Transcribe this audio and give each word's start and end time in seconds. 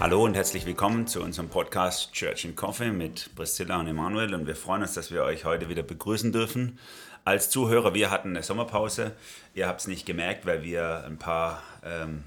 Hallo 0.00 0.24
und 0.24 0.34
herzlich 0.34 0.64
willkommen 0.64 1.06
zu 1.06 1.20
unserem 1.20 1.50
Podcast 1.50 2.14
Church 2.14 2.46
and 2.46 2.56
Coffee 2.56 2.90
mit 2.90 3.34
Priscilla 3.36 3.78
und 3.78 3.86
Emanuel 3.86 4.32
und 4.32 4.46
wir 4.46 4.56
freuen 4.56 4.80
uns, 4.80 4.94
dass 4.94 5.10
wir 5.10 5.24
euch 5.24 5.44
heute 5.44 5.68
wieder 5.68 5.82
begrüßen 5.82 6.32
dürfen. 6.32 6.78
Als 7.26 7.50
Zuhörer, 7.50 7.92
wir 7.92 8.10
hatten 8.10 8.30
eine 8.30 8.42
Sommerpause. 8.42 9.12
Ihr 9.52 9.68
habt 9.68 9.82
es 9.82 9.88
nicht 9.88 10.06
gemerkt, 10.06 10.46
weil 10.46 10.62
wir 10.62 11.04
ein 11.04 11.18
paar, 11.18 11.62
ähm, 11.84 12.24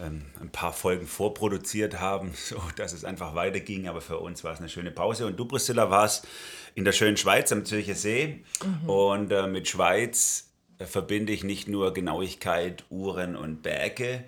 ähm, 0.00 0.22
ein 0.40 0.50
paar 0.50 0.72
Folgen 0.72 1.06
vorproduziert 1.06 2.00
haben, 2.00 2.32
so 2.34 2.60
dass 2.74 2.92
es 2.92 3.04
einfach 3.04 3.36
weiterging. 3.36 3.86
Aber 3.86 4.00
für 4.00 4.18
uns 4.18 4.42
war 4.42 4.52
es 4.52 4.58
eine 4.58 4.68
schöne 4.68 4.90
Pause. 4.90 5.26
Und 5.28 5.36
du, 5.36 5.44
Priscilla, 5.44 5.88
warst 5.88 6.26
in 6.74 6.84
der 6.84 6.90
schönen 6.90 7.16
Schweiz 7.16 7.52
am 7.52 7.64
Zürcher 7.64 7.94
See. 7.94 8.42
Mhm. 8.64 8.90
Und 8.90 9.30
äh, 9.30 9.46
mit 9.46 9.68
Schweiz 9.68 10.50
äh, 10.78 10.86
verbinde 10.86 11.32
ich 11.32 11.44
nicht 11.44 11.68
nur 11.68 11.94
Genauigkeit, 11.94 12.84
Uhren 12.90 13.36
und 13.36 13.62
Berge, 13.62 14.24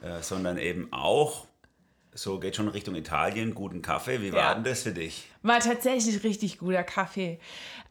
äh, 0.00 0.22
sondern 0.22 0.58
eben 0.58 0.92
auch 0.92 1.47
so 2.18 2.40
geht 2.40 2.56
schon 2.56 2.68
Richtung 2.68 2.94
Italien, 2.94 3.54
guten 3.54 3.80
Kaffee. 3.80 4.20
Wie 4.20 4.32
war 4.32 4.40
ja. 4.40 4.54
denn 4.54 4.64
das 4.64 4.82
für 4.82 4.92
dich? 4.92 5.26
War 5.42 5.60
tatsächlich 5.60 6.24
richtig 6.24 6.58
guter 6.58 6.82
Kaffee. 6.82 7.38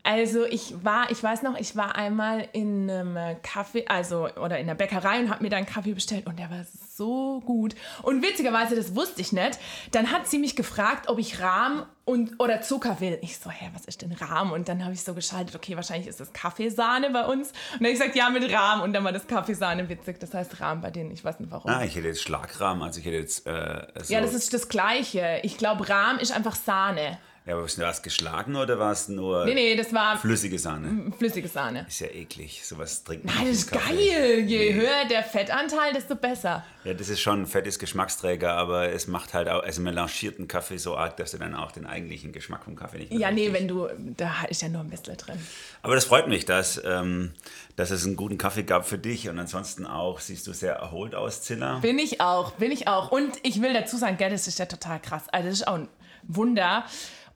Also 0.03 0.45
ich 0.45 0.73
war, 0.83 1.09
ich 1.11 1.21
weiß 1.21 1.43
noch, 1.43 1.57
ich 1.57 1.75
war 1.75 1.95
einmal 1.95 2.47
in 2.53 2.89
einem 2.89 3.41
Kaffee, 3.41 3.85
also 3.87 4.27
oder 4.35 4.59
in 4.59 4.67
der 4.67 4.75
Bäckerei 4.75 5.19
und 5.19 5.29
habe 5.29 5.43
mir 5.43 5.49
da 5.49 5.57
einen 5.57 5.65
Kaffee 5.65 5.93
bestellt 5.93 6.27
und 6.27 6.39
der 6.39 6.49
war 6.49 6.65
so 6.95 7.41
gut. 7.45 7.75
Und 8.03 8.21
witzigerweise, 8.21 8.75
das 8.75 8.95
wusste 8.95 9.21
ich 9.21 9.31
nicht. 9.31 9.59
Dann 9.91 10.11
hat 10.11 10.27
sie 10.27 10.39
mich 10.39 10.55
gefragt, 10.55 11.09
ob 11.09 11.19
ich 11.19 11.41
Rahm 11.41 11.85
und, 12.07 12.39
oder 12.39 12.61
Zucker 12.61 13.01
will. 13.01 13.19
Ich 13.21 13.37
so, 13.37 13.49
hä, 13.49 13.69
was 13.73 13.83
ist 13.83 14.01
denn 14.01 14.13
Rahm? 14.13 14.53
Und 14.53 14.69
dann 14.69 14.81
habe 14.81 14.93
ich 14.93 15.03
so 15.03 15.13
geschaltet, 15.13 15.53
okay, 15.57 15.75
wahrscheinlich 15.75 16.07
ist 16.07 16.21
das 16.21 16.31
Kaffeesahne 16.31 17.09
bei 17.09 17.25
uns. 17.25 17.49
Und 17.49 17.81
dann 17.81 17.87
habe 17.87 17.89
ich 17.89 17.99
gesagt, 17.99 18.15
ja, 18.15 18.29
mit 18.29 18.49
Rahm. 18.49 18.81
Und 18.81 18.93
dann 18.93 19.03
war 19.03 19.11
das 19.11 19.27
Kaffeesahne 19.27 19.89
witzig. 19.89 20.17
Das 20.17 20.33
heißt 20.33 20.61
Rahm 20.61 20.79
bei 20.79 20.89
denen, 20.89 21.11
ich 21.11 21.25
weiß 21.25 21.41
nicht 21.41 21.51
warum. 21.51 21.69
Ah, 21.69 21.83
ich 21.83 21.97
hätte 21.97 22.07
jetzt 22.07 22.21
Schlagrahm, 22.21 22.81
also 22.81 23.01
ich 23.01 23.05
hätte 23.05 23.17
jetzt. 23.17 23.45
Äh, 23.45 23.87
so 24.01 24.13
ja, 24.13 24.21
das 24.21 24.33
ist 24.33 24.53
das 24.53 24.69
Gleiche. 24.69 25.41
Ich 25.43 25.57
glaube, 25.57 25.89
Rahm 25.89 26.17
ist 26.17 26.31
einfach 26.31 26.55
Sahne. 26.55 27.17
Ja, 27.47 27.53
aber 27.53 27.65
war 27.65 27.91
es 27.91 28.01
geschlagen 28.01 28.57
oder 28.57 28.77
war 28.77 28.91
es 28.91 29.07
nur 29.07 29.45
nee, 29.45 29.53
nee, 29.53 29.75
das 29.77 29.93
war 29.93 30.17
flüssige 30.17 30.59
Sahne? 30.59 31.13
Flüssige 31.17 31.47
Sahne. 31.47 31.85
Ist 31.87 32.01
ja 32.01 32.07
eklig, 32.07 32.65
sowas 32.65 33.05
trinkt 33.05 33.23
man 33.23 33.35
Nein, 33.35 33.47
das 33.47 33.57
ist 33.59 33.71
geil. 33.71 34.43
Je 34.45 34.57
nee. 34.57 34.73
höher 34.73 35.05
der 35.09 35.23
Fettanteil, 35.23 35.93
desto 35.93 36.17
besser. 36.17 36.65
Ja, 36.83 36.93
das 36.93 37.07
ist 37.07 37.21
schon 37.21 37.43
ein 37.43 37.45
fettes 37.47 37.79
Geschmacksträger, 37.79 38.51
aber 38.51 38.91
es 38.91 39.07
macht 39.07 39.33
halt 39.33 39.47
auch, 39.47 39.63
also 39.63 39.81
melanchierten 39.81 40.49
Kaffee 40.49 40.75
so 40.75 40.97
arg, 40.97 41.15
dass 41.15 41.31
du 41.31 41.37
dann 41.37 41.55
auch 41.55 41.71
den 41.71 41.85
eigentlichen 41.85 42.33
Geschmack 42.33 42.65
vom 42.65 42.75
Kaffee 42.75 42.97
nicht 42.97 43.11
mehr 43.11 43.19
Ja, 43.21 43.31
nee, 43.31 43.53
wenn 43.53 43.69
du, 43.69 43.87
da 44.17 44.43
ist 44.49 44.61
ja 44.61 44.67
nur 44.67 44.81
ein 44.81 44.89
bisschen 44.89 45.15
drin. 45.15 45.39
Aber 45.83 45.95
das 45.95 46.03
freut 46.03 46.27
mich, 46.27 46.43
dass, 46.43 46.81
ähm, 46.83 47.31
dass 47.77 47.91
es 47.91 48.05
einen 48.05 48.17
guten 48.17 48.37
Kaffee 48.37 48.63
gab 48.63 48.85
für 48.85 48.97
dich 48.97 49.29
und 49.29 49.39
ansonsten 49.39 49.85
auch 49.85 50.19
siehst 50.19 50.47
du 50.47 50.51
sehr 50.51 50.73
erholt 50.73 51.15
aus, 51.15 51.43
Zilla. 51.43 51.79
Bin 51.79 51.97
ich 51.97 52.19
auch, 52.19 52.51
bin 52.53 52.73
ich 52.73 52.89
auch. 52.89 53.09
Und 53.09 53.37
ich 53.43 53.61
will 53.61 53.71
dazu 53.71 53.95
sagen, 53.95 54.17
gell, 54.17 54.31
das 54.31 54.47
ist 54.47 54.59
ja 54.59 54.65
total 54.65 54.99
krass. 54.99 55.23
Also 55.31 55.47
das 55.47 55.59
ist 55.59 55.67
auch 55.69 55.75
ein 55.75 55.87
Wunder 56.23 56.83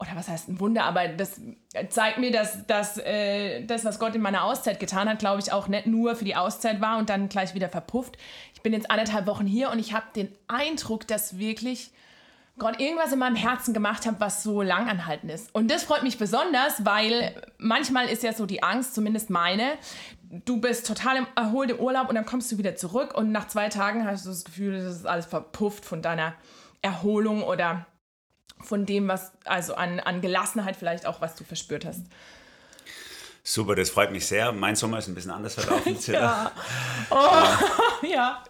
oder 0.02 0.16
was 0.16 0.27
heißt 0.27 0.49
ein 0.49 0.59
Wunder, 0.59 0.83
aber 0.85 1.07
das 1.09 1.39
zeigt 1.89 2.17
mir, 2.17 2.31
dass, 2.31 2.66
dass 2.66 2.97
äh, 2.97 3.63
das, 3.66 3.85
was 3.85 3.99
Gott 3.99 4.16
in 4.16 4.21
meiner 4.21 4.44
Auszeit 4.44 4.80
getan 4.80 5.07
hat, 5.07 5.19
glaube 5.19 5.39
ich, 5.39 5.53
auch 5.53 5.67
nicht 5.67 5.85
nur 5.85 6.16
für 6.16 6.25
die 6.25 6.35
Auszeit 6.35 6.81
war 6.81 6.97
und 6.97 7.09
dann 7.09 7.30
gleich 7.30 7.53
wieder 7.53 7.69
verpufft. 7.69 8.17
Ich 8.56 8.63
bin 8.63 8.73
jetzt 8.73 8.90
anderthalb 8.90 9.28
Wochen 9.28 9.45
hier 9.45 9.69
und 9.69 9.78
ich 9.78 9.94
habe 9.94 10.06
den 10.16 10.29
Eindruck, 10.47 11.07
dass 11.07 11.38
wirklich 11.38 11.91
Gott 12.57 12.79
irgendwas 12.79 13.13
in 13.13 13.19
meinem 13.19 13.35
Herzen 13.35 13.75
gemacht 13.75 14.07
hat, 14.07 14.16
was 14.19 14.41
so 14.41 14.63
langanhaltend 14.63 15.31
ist. 15.31 15.53
Und 15.53 15.69
das 15.69 15.84
freut 15.84 16.01
mich 16.01 16.17
besonders, 16.17 16.84
weil 16.84 17.40
manchmal 17.59 18.07
ist 18.07 18.23
ja 18.23 18.34
so 18.34 18.47
die 18.47 18.63
Angst, 18.63 18.95
zumindest 18.95 19.29
meine, 19.29 19.73
du 20.45 20.59
bist 20.59 20.88
total 20.88 21.17
im 21.17 21.28
erholt 21.35 21.69
im 21.69 21.79
Urlaub 21.79 22.09
und 22.09 22.16
dann 22.16 22.25
kommst 22.25 22.51
du 22.51 22.57
wieder 22.57 22.75
zurück 22.75 23.13
und 23.13 23.31
nach 23.31 23.47
zwei 23.47 23.69
Tagen 23.69 24.06
hast 24.06 24.25
du 24.25 24.29
das 24.29 24.45
Gefühl, 24.45 24.73
das 24.73 24.95
ist 24.95 25.06
alles 25.06 25.28
verpufft 25.28 25.85
von 25.85 26.01
deiner 26.01 26.34
Erholung 26.81 27.44
oder 27.44 27.85
von 28.63 28.85
dem, 28.85 29.07
was, 29.07 29.31
also 29.45 29.75
an, 29.75 29.99
an 29.99 30.22
Gelassenheit 30.22 30.75
vielleicht 30.75 31.05
auch, 31.05 31.22
was 31.22 31.35
du 31.35 31.44
verspürt 31.44 31.85
hast. 31.85 32.01
Super, 33.44 33.75
das 33.75 33.89
freut 33.89 34.11
mich 34.11 34.25
sehr. 34.25 34.51
Mein 34.51 34.75
Sommer 34.75 34.99
ist 34.99 35.07
ein 35.07 35.16
bisschen 35.16 35.31
anders 35.31 35.55
verlaufen. 35.55 35.97
ja. 36.13 36.51
Oh, 37.09 38.05
ja. 38.07 38.44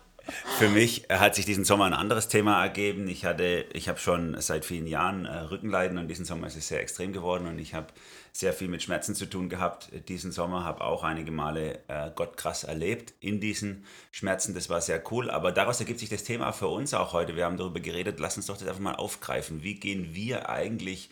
Für 0.58 0.70
mich 0.70 1.08
hat 1.10 1.36
sich 1.36 1.46
diesen 1.46 1.66
Sommer 1.66 1.86
ein 1.86 1.94
anderes 1.94 2.28
Thema 2.28 2.62
ergeben. 2.62 3.08
Ich 3.08 3.26
hatte, 3.26 3.66
ich 3.74 3.90
habe 3.90 4.00
schon 4.00 4.40
seit 4.40 4.66
vielen 4.66 4.88
Jahren 4.88 5.26
äh, 5.26 5.38
Rückenleiden 5.40 5.98
und 5.98 6.08
diesen 6.08 6.26
Sommer 6.26 6.48
ist 6.48 6.58
es 6.58 6.68
sehr 6.68 6.82
extrem 6.82 7.14
geworden 7.14 7.48
und 7.48 7.58
ich 7.60 7.74
habe 7.74 7.88
sehr 8.32 8.54
viel 8.54 8.68
mit 8.68 8.82
Schmerzen 8.82 9.14
zu 9.14 9.26
tun 9.26 9.50
gehabt 9.50 9.90
diesen 10.08 10.32
Sommer, 10.32 10.64
habe 10.64 10.84
auch 10.84 11.04
einige 11.04 11.32
Male 11.32 11.80
äh, 11.88 12.12
Gott 12.16 12.38
krass 12.38 12.64
erlebt 12.64 13.14
in 13.20 13.40
diesen 13.40 13.86
Schmerzen. 14.12 14.54
Das 14.54 14.70
war 14.70 14.82
sehr 14.82 15.04
cool, 15.12 15.30
aber 15.30 15.52
daraus 15.52 15.80
ergibt 15.80 16.00
sich 16.00 16.10
das 16.10 16.24
Thema 16.24 16.52
für 16.54 16.68
uns 16.68 16.94
auch 16.94 17.14
heute. 17.14 17.36
Wir 17.36 17.46
haben 17.46 17.58
darüber 17.58 17.80
geredet, 17.80 18.20
lass 18.20 18.38
uns 18.38 18.46
doch 18.46 18.58
das 18.58 18.68
einfach 18.68 18.82
mal 18.82 18.96
aufgreifen. 18.96 19.64
Wie 19.64 19.76
gehen 19.76 20.14
wir 20.16 20.50
eigentlich 20.50 21.10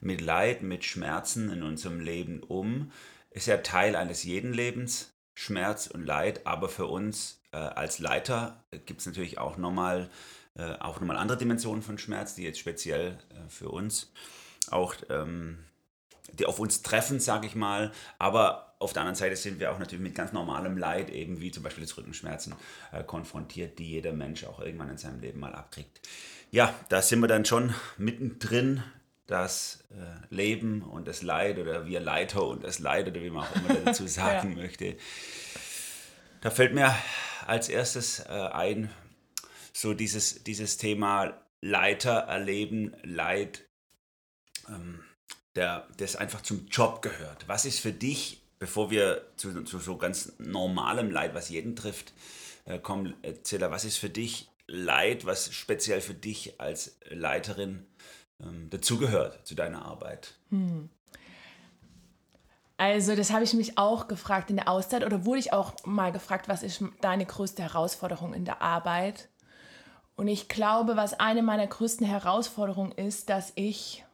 mit 0.00 0.20
Leid, 0.20 0.62
mit 0.62 0.84
Schmerzen 0.84 1.50
in 1.50 1.62
unserem 1.62 2.00
Leben 2.00 2.42
um? 2.42 2.90
Ist 3.30 3.46
ja 3.46 3.58
Teil 3.58 3.94
eines 3.94 4.24
jeden 4.24 4.52
Lebens, 4.52 5.14
Schmerz 5.34 5.86
und 5.86 6.04
Leid, 6.04 6.46
aber 6.46 6.68
für 6.68 6.86
uns 6.86 7.40
äh, 7.52 7.56
als 7.56 7.98
Leiter 7.98 8.64
gibt 8.86 9.00
es 9.00 9.06
natürlich 9.06 9.38
auch 9.38 9.56
nochmal 9.56 10.10
äh, 10.54 10.74
auch 10.80 11.00
andere 11.00 11.38
Dimensionen 11.38 11.82
von 11.82 11.98
Schmerz, 11.98 12.34
die 12.34 12.42
jetzt 12.42 12.58
speziell 12.58 13.18
äh, 13.30 13.48
für 13.48 13.70
uns 13.70 14.12
auch 14.70 14.94
ähm, 15.08 15.58
die 16.32 16.46
auf 16.46 16.58
uns 16.58 16.82
treffen, 16.82 17.20
sage 17.20 17.46
ich 17.46 17.54
mal. 17.54 17.92
Aber 18.18 18.74
auf 18.78 18.92
der 18.92 19.02
anderen 19.02 19.16
Seite 19.16 19.36
sind 19.36 19.60
wir 19.60 19.72
auch 19.72 19.78
natürlich 19.78 20.02
mit 20.02 20.14
ganz 20.14 20.32
normalem 20.32 20.76
Leid, 20.76 21.10
eben 21.10 21.40
wie 21.40 21.50
zum 21.50 21.62
Beispiel 21.62 21.84
das 21.84 21.96
Rückenschmerzen, 21.96 22.54
äh, 22.92 23.04
konfrontiert, 23.04 23.78
die 23.78 23.88
jeder 23.88 24.12
Mensch 24.12 24.44
auch 24.44 24.60
irgendwann 24.60 24.90
in 24.90 24.98
seinem 24.98 25.20
Leben 25.20 25.40
mal 25.40 25.54
abkriegt. 25.54 26.00
Ja, 26.50 26.74
da 26.88 27.00
sind 27.00 27.20
wir 27.20 27.28
dann 27.28 27.44
schon 27.44 27.74
mittendrin, 27.96 28.82
das 29.26 29.84
äh, 29.92 30.34
Leben 30.34 30.82
und 30.82 31.08
das 31.08 31.22
Leid 31.22 31.58
oder 31.58 31.86
wir 31.86 32.00
Leiter 32.00 32.44
und 32.44 32.64
das 32.64 32.80
Leid 32.80 33.08
oder 33.08 33.22
wie 33.22 33.30
man 33.30 33.46
auch 33.46 33.56
immer 33.56 33.74
dazu 33.84 34.06
sagen 34.06 34.56
ja. 34.56 34.62
möchte. 34.62 34.96
Da 36.40 36.50
fällt 36.50 36.74
mir 36.74 36.94
als 37.46 37.68
erstes 37.68 38.20
äh, 38.20 38.32
ein, 38.32 38.90
so 39.72 39.94
dieses, 39.94 40.42
dieses 40.42 40.76
Thema 40.76 41.40
Leiter 41.60 42.12
erleben, 42.12 42.94
Leid. 43.04 43.64
Ähm, 44.68 45.00
der, 45.56 45.86
das 45.96 46.16
einfach 46.16 46.42
zum 46.42 46.66
Job 46.68 47.02
gehört. 47.02 47.46
Was 47.48 47.64
ist 47.64 47.80
für 47.80 47.92
dich, 47.92 48.42
bevor 48.58 48.90
wir 48.90 49.22
zu, 49.36 49.64
zu 49.64 49.78
so 49.78 49.96
ganz 49.96 50.32
normalem 50.38 51.10
Leid, 51.10 51.34
was 51.34 51.50
jeden 51.50 51.76
trifft, 51.76 52.12
äh, 52.64 52.78
kommen, 52.78 53.14
Zilla, 53.42 53.70
was 53.70 53.84
ist 53.84 53.98
für 53.98 54.10
dich 54.10 54.48
Leid, 54.66 55.26
was 55.26 55.52
speziell 55.52 56.00
für 56.00 56.14
dich 56.14 56.60
als 56.60 56.96
Leiterin 57.08 57.86
ähm, 58.40 58.70
dazugehört 58.70 59.46
zu 59.46 59.54
deiner 59.54 59.84
Arbeit? 59.84 60.34
Hm. 60.50 60.88
Also 62.78 63.14
das 63.14 63.30
habe 63.30 63.44
ich 63.44 63.52
mich 63.54 63.78
auch 63.78 64.08
gefragt 64.08 64.50
in 64.50 64.56
der 64.56 64.68
Auszeit 64.68 65.04
oder 65.04 65.24
wurde 65.24 65.38
ich 65.38 65.52
auch 65.52 65.72
mal 65.84 66.10
gefragt, 66.10 66.48
was 66.48 66.62
ist 66.62 66.82
deine 67.00 67.26
größte 67.26 67.62
Herausforderung 67.62 68.34
in 68.34 68.44
der 68.44 68.60
Arbeit? 68.60 69.28
Und 70.16 70.26
ich 70.28 70.48
glaube, 70.48 70.96
was 70.96 71.18
eine 71.18 71.42
meiner 71.42 71.66
größten 71.66 72.06
Herausforderungen 72.06 72.92
ist, 72.92 73.28
dass 73.28 73.52
ich 73.54 74.04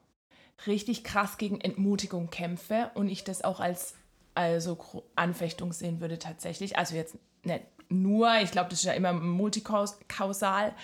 richtig 0.67 1.05
krass 1.05 1.38
gegen 1.38 1.61
Entmutigung 1.61 2.31
kämpfe 2.31 2.91
und 2.94 3.09
ich 3.09 3.25
das 3.25 3.43
auch 3.43 3.61
als 3.61 3.94
also 4.35 4.79
Anfechtung 5.17 5.73
sehen 5.73 6.00
würde 6.00 6.19
tatsächlich. 6.19 6.79
Also 6.79 6.94
jetzt 6.94 7.17
nicht 7.43 7.65
nur, 7.88 8.37
ich 8.41 8.50
glaube, 8.50 8.71
das 8.71 8.81
ist 8.81 8.85
ja 8.85 8.93
immer 8.93 9.12
multikausal. 9.12 10.75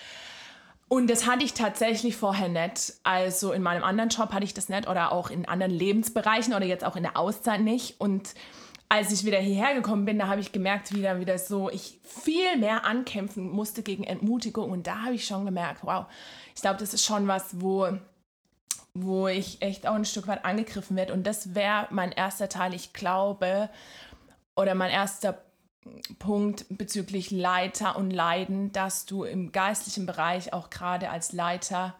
Und 0.87 1.09
das 1.09 1.25
hatte 1.25 1.43
ich 1.43 1.53
tatsächlich 1.53 2.15
vorher 2.15 2.49
nicht. 2.49 2.93
Also 3.03 3.53
in 3.53 3.63
meinem 3.63 3.83
anderen 3.83 4.09
Job 4.09 4.33
hatte 4.33 4.43
ich 4.43 4.53
das 4.53 4.69
nicht 4.69 4.87
oder 4.87 5.11
auch 5.11 5.29
in 5.29 5.47
anderen 5.47 5.71
Lebensbereichen 5.71 6.53
oder 6.53 6.65
jetzt 6.65 6.83
auch 6.83 6.95
in 6.95 7.03
der 7.03 7.17
Auszeit 7.17 7.61
nicht. 7.61 7.99
Und 7.99 8.35
als 8.87 9.11
ich 9.11 9.25
wieder 9.25 9.39
hierher 9.39 9.73
gekommen 9.73 10.05
bin, 10.05 10.19
da 10.19 10.27
habe 10.27 10.41
ich 10.41 10.51
gemerkt, 10.51 10.93
wieder, 10.93 11.19
wieder 11.19 11.39
so, 11.39 11.69
ich 11.69 11.99
viel 12.03 12.57
mehr 12.57 12.85
ankämpfen 12.85 13.49
musste 13.49 13.81
gegen 13.81 14.03
Entmutigung. 14.03 14.69
Und 14.69 14.85
da 14.85 15.03
habe 15.03 15.15
ich 15.15 15.25
schon 15.25 15.45
gemerkt, 15.45 15.79
wow, 15.83 16.05
ich 16.53 16.61
glaube, 16.61 16.79
das 16.79 16.93
ist 16.93 17.03
schon 17.03 17.27
was, 17.27 17.61
wo 17.61 17.97
wo 18.95 19.27
ich 19.27 19.61
echt 19.61 19.85
auch 19.85 19.93
ein 19.93 20.05
Stück 20.05 20.27
weit 20.27 20.45
angegriffen 20.45 20.95
werde. 20.95 21.13
Und 21.13 21.27
das 21.27 21.53
wäre 21.53 21.87
mein 21.91 22.11
erster 22.11 22.49
Teil, 22.49 22.73
ich 22.73 22.93
glaube, 22.93 23.69
oder 24.55 24.73
mein 24.73 24.89
erster 24.89 25.37
Punkt 26.17 26.65
bezüglich 26.69 27.29
Leiter 27.29 27.97
und 27.97 28.09
Leiden, 28.09 28.71
dass 28.71 29.05
du 29.05 29.25
im 29.25 29.51
geistlichen 29.51 30.05
Bereich 30.05 30.53
auch 30.53 30.69
gerade 30.69 31.09
als 31.09 31.33
Leiter 31.33 31.93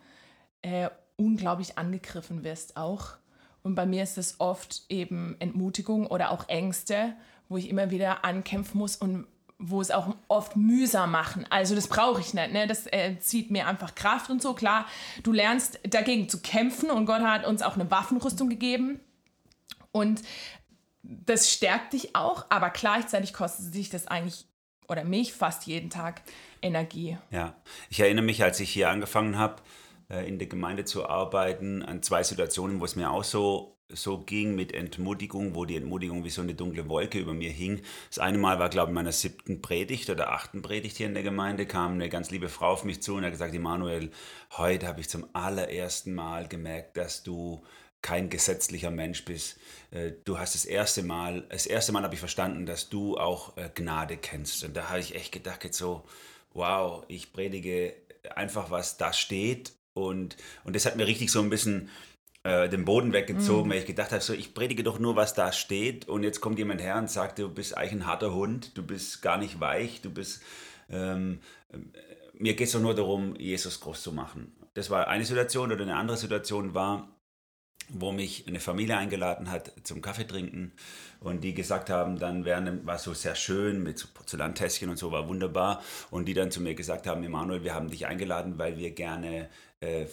äh, 0.61 0.89
unglaublich 1.17 1.77
angegriffen 1.77 2.43
wirst 2.43 2.77
auch. 2.77 3.17
Und 3.61 3.75
bei 3.75 3.85
mir 3.85 4.01
ist 4.01 4.17
es 4.17 4.39
oft 4.39 4.85
eben 4.89 5.35
Entmutigung 5.39 6.07
oder 6.07 6.31
auch 6.31 6.47
Ängste, 6.47 7.13
wo 7.49 7.57
ich 7.57 7.69
immer 7.69 7.91
wieder 7.91 8.23
ankämpfen 8.23 8.77
muss 8.79 8.95
und 8.95 9.27
wo 9.57 9.81
es 9.81 9.91
auch 9.91 10.15
oft 10.27 10.55
mühsam 10.55 11.11
machen. 11.11 11.45
Also 11.49 11.75
das 11.75 11.87
brauche 11.87 12.19
ich 12.19 12.33
nicht. 12.33 12.51
Ne? 12.51 12.67
Das 12.67 12.87
äh, 12.87 13.17
zieht 13.19 13.51
mir 13.51 13.67
einfach 13.67 13.95
Kraft 13.95 14.29
und 14.29 14.41
so. 14.41 14.53
Klar, 14.53 14.85
du 15.23 15.31
lernst 15.31 15.79
dagegen 15.83 16.27
zu 16.27 16.41
kämpfen 16.41 16.89
und 16.89 17.05
Gott 17.05 17.21
hat 17.21 17.45
uns 17.45 17.61
auch 17.61 17.75
eine 17.75 17.89
Waffenrüstung 17.89 18.49
gegeben. 18.49 18.99
Und 19.91 20.21
das 21.03 21.51
stärkt 21.51 21.93
dich 21.93 22.15
auch, 22.15 22.45
aber 22.49 22.69
gleichzeitig 22.69 23.33
kostet 23.33 23.73
sich 23.73 23.89
das 23.89 24.07
eigentlich 24.07 24.45
oder 24.87 25.03
mich 25.03 25.33
fast 25.33 25.65
jeden 25.67 25.89
Tag 25.89 26.21
Energie. 26.61 27.17
Ja, 27.31 27.55
ich 27.89 27.99
erinnere 27.99 28.25
mich, 28.25 28.43
als 28.43 28.59
ich 28.59 28.71
hier 28.71 28.89
angefangen 28.89 29.37
habe, 29.37 29.61
äh, 30.09 30.27
in 30.27 30.37
der 30.37 30.47
Gemeinde 30.47 30.85
zu 30.85 31.07
arbeiten, 31.07 31.81
an 31.81 32.03
zwei 32.03 32.23
Situationen, 32.23 32.79
wo 32.79 32.85
es 32.85 32.95
mir 32.95 33.11
auch 33.11 33.23
so 33.23 33.74
so 33.89 34.19
ging 34.19 34.55
mit 34.55 34.73
Entmutigung, 34.73 35.55
wo 35.55 35.65
die 35.65 35.75
Entmutigung 35.75 36.23
wie 36.23 36.29
so 36.29 36.41
eine 36.41 36.55
dunkle 36.55 36.89
Wolke 36.89 37.19
über 37.19 37.33
mir 37.33 37.51
hing. 37.51 37.81
Das 38.09 38.19
eine 38.19 38.37
Mal 38.37 38.59
war, 38.59 38.69
glaube 38.69 38.87
ich, 38.87 38.91
in 38.91 38.95
meiner 38.95 39.11
siebten 39.11 39.61
Predigt 39.61 40.09
oder 40.09 40.31
achten 40.31 40.61
Predigt 40.61 40.97
hier 40.97 41.07
in 41.07 41.13
der 41.13 41.23
Gemeinde, 41.23 41.65
kam 41.65 41.93
eine 41.93 42.09
ganz 42.09 42.31
liebe 42.31 42.49
Frau 42.49 42.71
auf 42.71 42.83
mich 42.83 43.01
zu 43.01 43.15
und 43.15 43.23
hat 43.23 43.31
gesagt, 43.31 43.53
Emanuel, 43.53 44.11
heute 44.57 44.87
habe 44.87 45.01
ich 45.01 45.09
zum 45.09 45.27
allerersten 45.33 46.13
Mal 46.13 46.47
gemerkt, 46.47 46.97
dass 46.97 47.23
du 47.23 47.63
kein 48.01 48.29
gesetzlicher 48.29 48.91
Mensch 48.91 49.25
bist. 49.25 49.57
Äh, 49.91 50.11
du 50.25 50.37
hast 50.37 50.55
das 50.55 50.65
erste 50.65 51.01
Mal, 51.01 51.47
das 51.49 51.65
erste 51.65 51.91
Mal 51.91 52.03
habe 52.03 52.13
ich 52.13 52.19
verstanden, 52.19 52.65
dass 52.65 52.89
du 52.89 53.17
auch 53.17 53.57
äh, 53.57 53.69
Gnade 53.73 54.17
kennst. 54.17 54.63
Und 54.63 54.75
da 54.77 54.89
habe 54.89 54.99
ich 54.99 55.15
echt 55.15 55.31
gedacht, 55.31 55.63
jetzt 55.63 55.77
so, 55.77 56.03
wow, 56.53 57.03
ich 57.07 57.33
predige 57.33 57.95
einfach, 58.35 58.69
was 58.71 58.97
da 58.97 59.11
steht. 59.11 59.73
Und, 59.93 60.37
und 60.63 60.75
das 60.75 60.85
hat 60.85 60.97
mir 60.97 61.07
richtig 61.07 61.31
so 61.31 61.41
ein 61.41 61.49
bisschen 61.49 61.89
äh, 62.45 62.69
den 62.69 62.85
Boden 62.85 63.11
weggezogen, 63.11 63.67
mhm. 63.67 63.71
weil 63.71 63.79
ich 63.79 63.87
gedacht 63.87 64.11
habe, 64.11 64.21
so, 64.21 64.31
ich 64.31 64.53
predige 64.53 64.83
doch 64.83 64.99
nur, 64.99 65.15
was 65.15 65.33
da 65.33 65.51
steht 65.51 66.07
und 66.07 66.21
jetzt 66.21 66.41
kommt 66.41 66.59
jemand 66.59 66.79
her 66.79 66.95
und 66.97 67.09
sagt, 67.09 67.39
du 67.39 67.49
bist 67.49 67.75
eigentlich 67.75 67.93
ein 67.93 68.05
harter 68.05 68.35
Hund, 68.35 68.77
du 68.77 68.83
bist 68.83 69.23
gar 69.23 69.39
nicht 69.39 69.59
weich, 69.59 70.01
du 70.01 70.11
bist, 70.11 70.43
ähm, 70.87 71.39
äh, 71.69 71.77
mir 72.37 72.53
geht 72.53 72.67
es 72.67 72.73
doch 72.73 72.81
nur 72.81 72.93
darum, 72.93 73.35
Jesus 73.37 73.79
groß 73.79 74.03
zu 74.03 74.11
machen. 74.11 74.55
Das 74.75 74.91
war 74.91 75.07
eine 75.07 75.25
Situation 75.25 75.71
oder 75.71 75.81
eine 75.81 75.95
andere 75.95 76.17
Situation 76.17 76.75
war, 76.75 77.09
wo 77.89 78.11
mich 78.11 78.47
eine 78.47 78.59
Familie 78.59 78.97
eingeladen 78.97 79.49
hat 79.49 79.73
zum 79.81 80.03
Kaffee 80.03 80.27
trinken 80.27 80.71
und 81.21 81.43
die 81.43 81.55
gesagt 81.55 81.89
haben, 81.89 82.19
dann 82.19 82.45
wären, 82.45 82.85
war 82.85 82.99
so 82.99 83.15
sehr 83.15 83.33
schön 83.33 83.81
mit 83.81 84.13
Porzellantässchen 84.13 84.89
und 84.89 84.97
so, 84.97 85.11
war 85.11 85.27
wunderbar 85.27 85.81
und 86.11 86.25
die 86.25 86.35
dann 86.35 86.51
zu 86.51 86.61
mir 86.61 86.75
gesagt 86.75 87.07
haben, 87.07 87.23
Emanuel, 87.23 87.63
wir 87.63 87.73
haben 87.73 87.89
dich 87.89 88.05
eingeladen, 88.05 88.59
weil 88.59 88.77
wir 88.77 88.91
gerne 88.91 89.49
äh, 89.85 90.07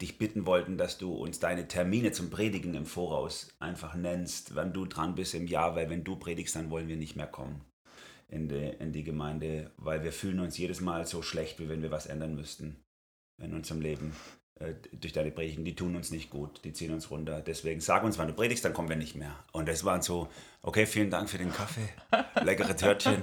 dich 0.00 0.18
bitten 0.18 0.46
wollten, 0.46 0.78
dass 0.78 0.98
du 0.98 1.12
uns 1.12 1.38
deine 1.38 1.68
Termine 1.68 2.12
zum 2.12 2.30
Predigen 2.30 2.74
im 2.74 2.86
Voraus 2.86 3.48
einfach 3.58 3.94
nennst, 3.94 4.54
wann 4.54 4.72
du 4.72 4.86
dran 4.86 5.14
bist 5.14 5.34
im 5.34 5.46
Jahr, 5.46 5.76
weil 5.76 5.90
wenn 5.90 6.04
du 6.04 6.16
predigst, 6.16 6.56
dann 6.56 6.70
wollen 6.70 6.88
wir 6.88 6.96
nicht 6.96 7.16
mehr 7.16 7.26
kommen 7.26 7.60
in 8.28 8.48
die, 8.48 8.74
in 8.78 8.92
die 8.92 9.04
Gemeinde, 9.04 9.70
weil 9.76 10.02
wir 10.02 10.12
fühlen 10.12 10.40
uns 10.40 10.58
jedes 10.58 10.80
Mal 10.80 11.06
so 11.06 11.22
schlecht, 11.22 11.60
wie 11.60 11.68
wenn 11.68 11.82
wir 11.82 11.90
was 11.90 12.06
ändern 12.06 12.34
müssten 12.34 12.76
in 13.38 13.54
unserem 13.54 13.80
Leben. 13.80 14.14
Äh, 14.58 14.72
durch 14.92 15.12
deine 15.12 15.30
Predigten, 15.30 15.66
die 15.66 15.74
tun 15.74 15.96
uns 15.96 16.10
nicht 16.10 16.30
gut, 16.30 16.64
die 16.64 16.72
ziehen 16.72 16.90
uns 16.90 17.10
runter. 17.10 17.42
Deswegen 17.42 17.82
sag 17.82 18.02
uns, 18.04 18.16
wann 18.16 18.28
du 18.28 18.32
predigst, 18.32 18.64
dann 18.64 18.72
kommen 18.72 18.88
wir 18.88 18.96
nicht 18.96 19.14
mehr. 19.14 19.44
Und 19.52 19.68
das 19.68 19.84
waren 19.84 20.00
so, 20.00 20.28
okay, 20.62 20.86
vielen 20.86 21.10
Dank 21.10 21.28
für 21.28 21.36
den 21.36 21.52
Kaffee, 21.52 21.88
leckere 22.42 22.74
Törtchen 22.74 23.22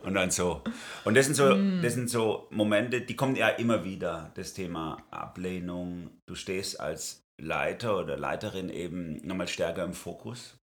und 0.00 0.14
dann 0.14 0.30
so. 0.30 0.62
Und 1.04 1.16
das 1.16 1.26
sind 1.26 1.34
so, 1.34 1.54
mm. 1.54 1.82
das 1.82 1.92
sind 1.92 2.08
so 2.08 2.48
Momente, 2.50 3.02
die 3.02 3.14
kommen 3.14 3.36
ja 3.36 3.48
immer 3.48 3.84
wieder, 3.84 4.30
das 4.36 4.54
Thema 4.54 5.04
Ablehnung. 5.10 6.08
Du 6.24 6.34
stehst 6.34 6.80
als 6.80 7.26
Leiter 7.36 7.98
oder 7.98 8.16
Leiterin 8.16 8.70
eben 8.70 9.16
nochmal 9.26 9.48
stärker 9.48 9.84
im 9.84 9.92
Fokus. 9.92 10.56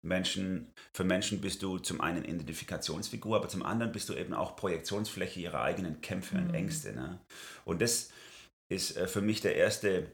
Menschen, 0.00 0.72
für 0.92 1.02
Menschen 1.02 1.40
bist 1.40 1.64
du 1.64 1.78
zum 1.78 2.00
einen 2.00 2.24
Identifikationsfigur, 2.24 3.34
aber 3.34 3.48
zum 3.48 3.64
anderen 3.64 3.90
bist 3.90 4.08
du 4.08 4.14
eben 4.14 4.32
auch 4.32 4.54
Projektionsfläche 4.54 5.40
ihrer 5.40 5.62
eigenen 5.62 6.00
Kämpfe 6.02 6.36
und 6.36 6.52
mm. 6.52 6.54
Ängste. 6.54 6.92
Ne? 6.92 7.18
Und 7.64 7.82
das 7.82 8.10
ist 8.68 8.96
äh, 8.96 9.06
für 9.08 9.20
mich 9.22 9.40
der 9.40 9.56
erste, 9.56 10.12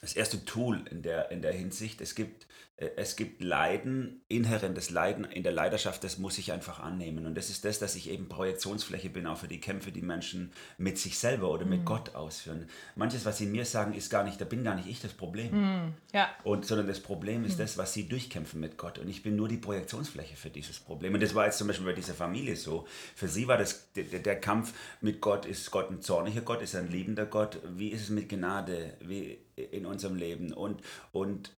das 0.00 0.14
erste 0.14 0.44
Tool 0.44 0.84
in 0.90 1.02
der, 1.02 1.30
in 1.30 1.42
der 1.42 1.52
Hinsicht. 1.52 2.00
Es 2.00 2.14
gibt 2.14 2.46
äh, 2.80 2.90
es 2.96 3.16
gibt 3.16 3.42
Leiden, 3.42 4.22
inhärentes 4.28 4.90
Leiden 4.90 5.24
in 5.24 5.42
der 5.42 5.52
Leidenschaft, 5.52 6.02
das 6.02 6.18
muss 6.18 6.38
ich 6.38 6.52
einfach 6.52 6.80
annehmen. 6.80 7.26
Und 7.26 7.36
das 7.36 7.50
ist 7.50 7.64
das, 7.64 7.78
dass 7.78 7.94
ich 7.94 8.10
eben 8.10 8.28
Projektionsfläche 8.28 9.10
bin, 9.10 9.26
auch 9.26 9.36
für 9.36 9.48
die 9.48 9.60
Kämpfe, 9.60 9.92
die 9.92 10.02
Menschen 10.02 10.52
mit 10.78 10.98
sich 10.98 11.18
selber 11.18 11.50
oder 11.50 11.66
mit 11.66 11.80
mhm. 11.80 11.84
Gott 11.84 12.14
ausführen. 12.14 12.66
Manches, 12.96 13.24
was 13.24 13.38
sie 13.38 13.46
mir 13.46 13.64
sagen, 13.64 13.94
ist 13.94 14.10
gar 14.10 14.24
nicht, 14.24 14.40
da 14.40 14.44
bin 14.44 14.64
gar 14.64 14.74
nicht 14.74 14.88
ich 14.88 15.00
das 15.00 15.12
Problem. 15.12 15.50
Mhm. 15.52 15.94
Ja. 16.12 16.28
Und, 16.42 16.66
sondern 16.66 16.86
das 16.86 17.00
Problem 17.00 17.44
ist 17.44 17.54
mhm. 17.54 17.62
das, 17.62 17.78
was 17.78 17.92
sie 17.92 18.08
durchkämpfen 18.08 18.60
mit 18.60 18.76
Gott. 18.76 18.98
Und 18.98 19.08
ich 19.08 19.22
bin 19.22 19.36
nur 19.36 19.48
die 19.48 19.58
Projektionsfläche 19.58 20.36
für 20.36 20.50
dieses 20.50 20.80
Problem. 20.80 21.14
Und 21.14 21.22
das 21.22 21.34
war 21.34 21.44
jetzt 21.46 21.58
zum 21.58 21.68
Beispiel 21.68 21.86
bei 21.86 21.92
dieser 21.92 22.14
Familie 22.14 22.56
so. 22.56 22.86
Für 23.14 23.28
sie 23.28 23.46
war 23.46 23.58
das, 23.58 23.92
der, 23.92 24.04
der 24.04 24.40
Kampf 24.40 24.72
mit 25.00 25.20
Gott, 25.20 25.44
ist 25.44 25.70
Gott 25.70 25.90
ein 25.90 26.00
zorniger 26.00 26.40
Gott, 26.40 26.62
ist 26.62 26.74
er 26.74 26.80
ein 26.80 26.90
liebender 26.90 27.26
Gott? 27.26 27.58
Wie 27.64 27.88
ist 27.88 28.02
es 28.02 28.10
mit 28.10 28.28
Gnade? 28.28 28.94
Wie 29.00 29.38
in 29.56 29.86
unserem 29.86 30.16
Leben? 30.16 30.52
Und, 30.52 30.82
und 31.12 31.56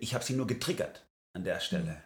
ich 0.00 0.14
habe 0.14 0.24
sie 0.24 0.34
nur 0.34 0.46
getriggert 0.46 1.06
an 1.34 1.44
der 1.44 1.60
Stelle. 1.60 2.02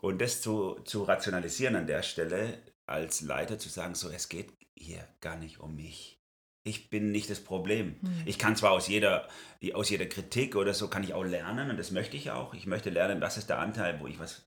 Und 0.00 0.20
das 0.20 0.42
zu, 0.42 0.80
zu 0.84 1.02
rationalisieren 1.04 1.76
an 1.76 1.86
der 1.86 2.02
Stelle, 2.02 2.62
als 2.86 3.22
Leiter 3.22 3.58
zu 3.58 3.68
sagen, 3.68 3.94
so, 3.94 4.10
es 4.10 4.28
geht 4.28 4.52
hier 4.78 5.08
gar 5.20 5.36
nicht 5.36 5.60
um 5.60 5.76
mich. 5.76 6.18
Ich 6.66 6.88
bin 6.90 7.10
nicht 7.10 7.28
das 7.30 7.40
Problem. 7.40 7.96
Mhm. 8.00 8.22
Ich 8.24 8.38
kann 8.38 8.56
zwar 8.56 8.72
aus 8.72 8.88
jeder, 8.88 9.28
aus 9.74 9.90
jeder 9.90 10.06
Kritik 10.06 10.56
oder 10.56 10.74
so, 10.74 10.88
kann 10.88 11.04
ich 11.04 11.14
auch 11.14 11.24
lernen 11.24 11.70
und 11.70 11.76
das 11.76 11.90
möchte 11.90 12.16
ich 12.16 12.30
auch. 12.30 12.54
Ich 12.54 12.66
möchte 12.66 12.90
lernen, 12.90 13.20
was 13.20 13.36
ist 13.36 13.48
der 13.48 13.58
Anteil, 13.58 14.00
wo 14.00 14.06
ich 14.06 14.18
was 14.18 14.46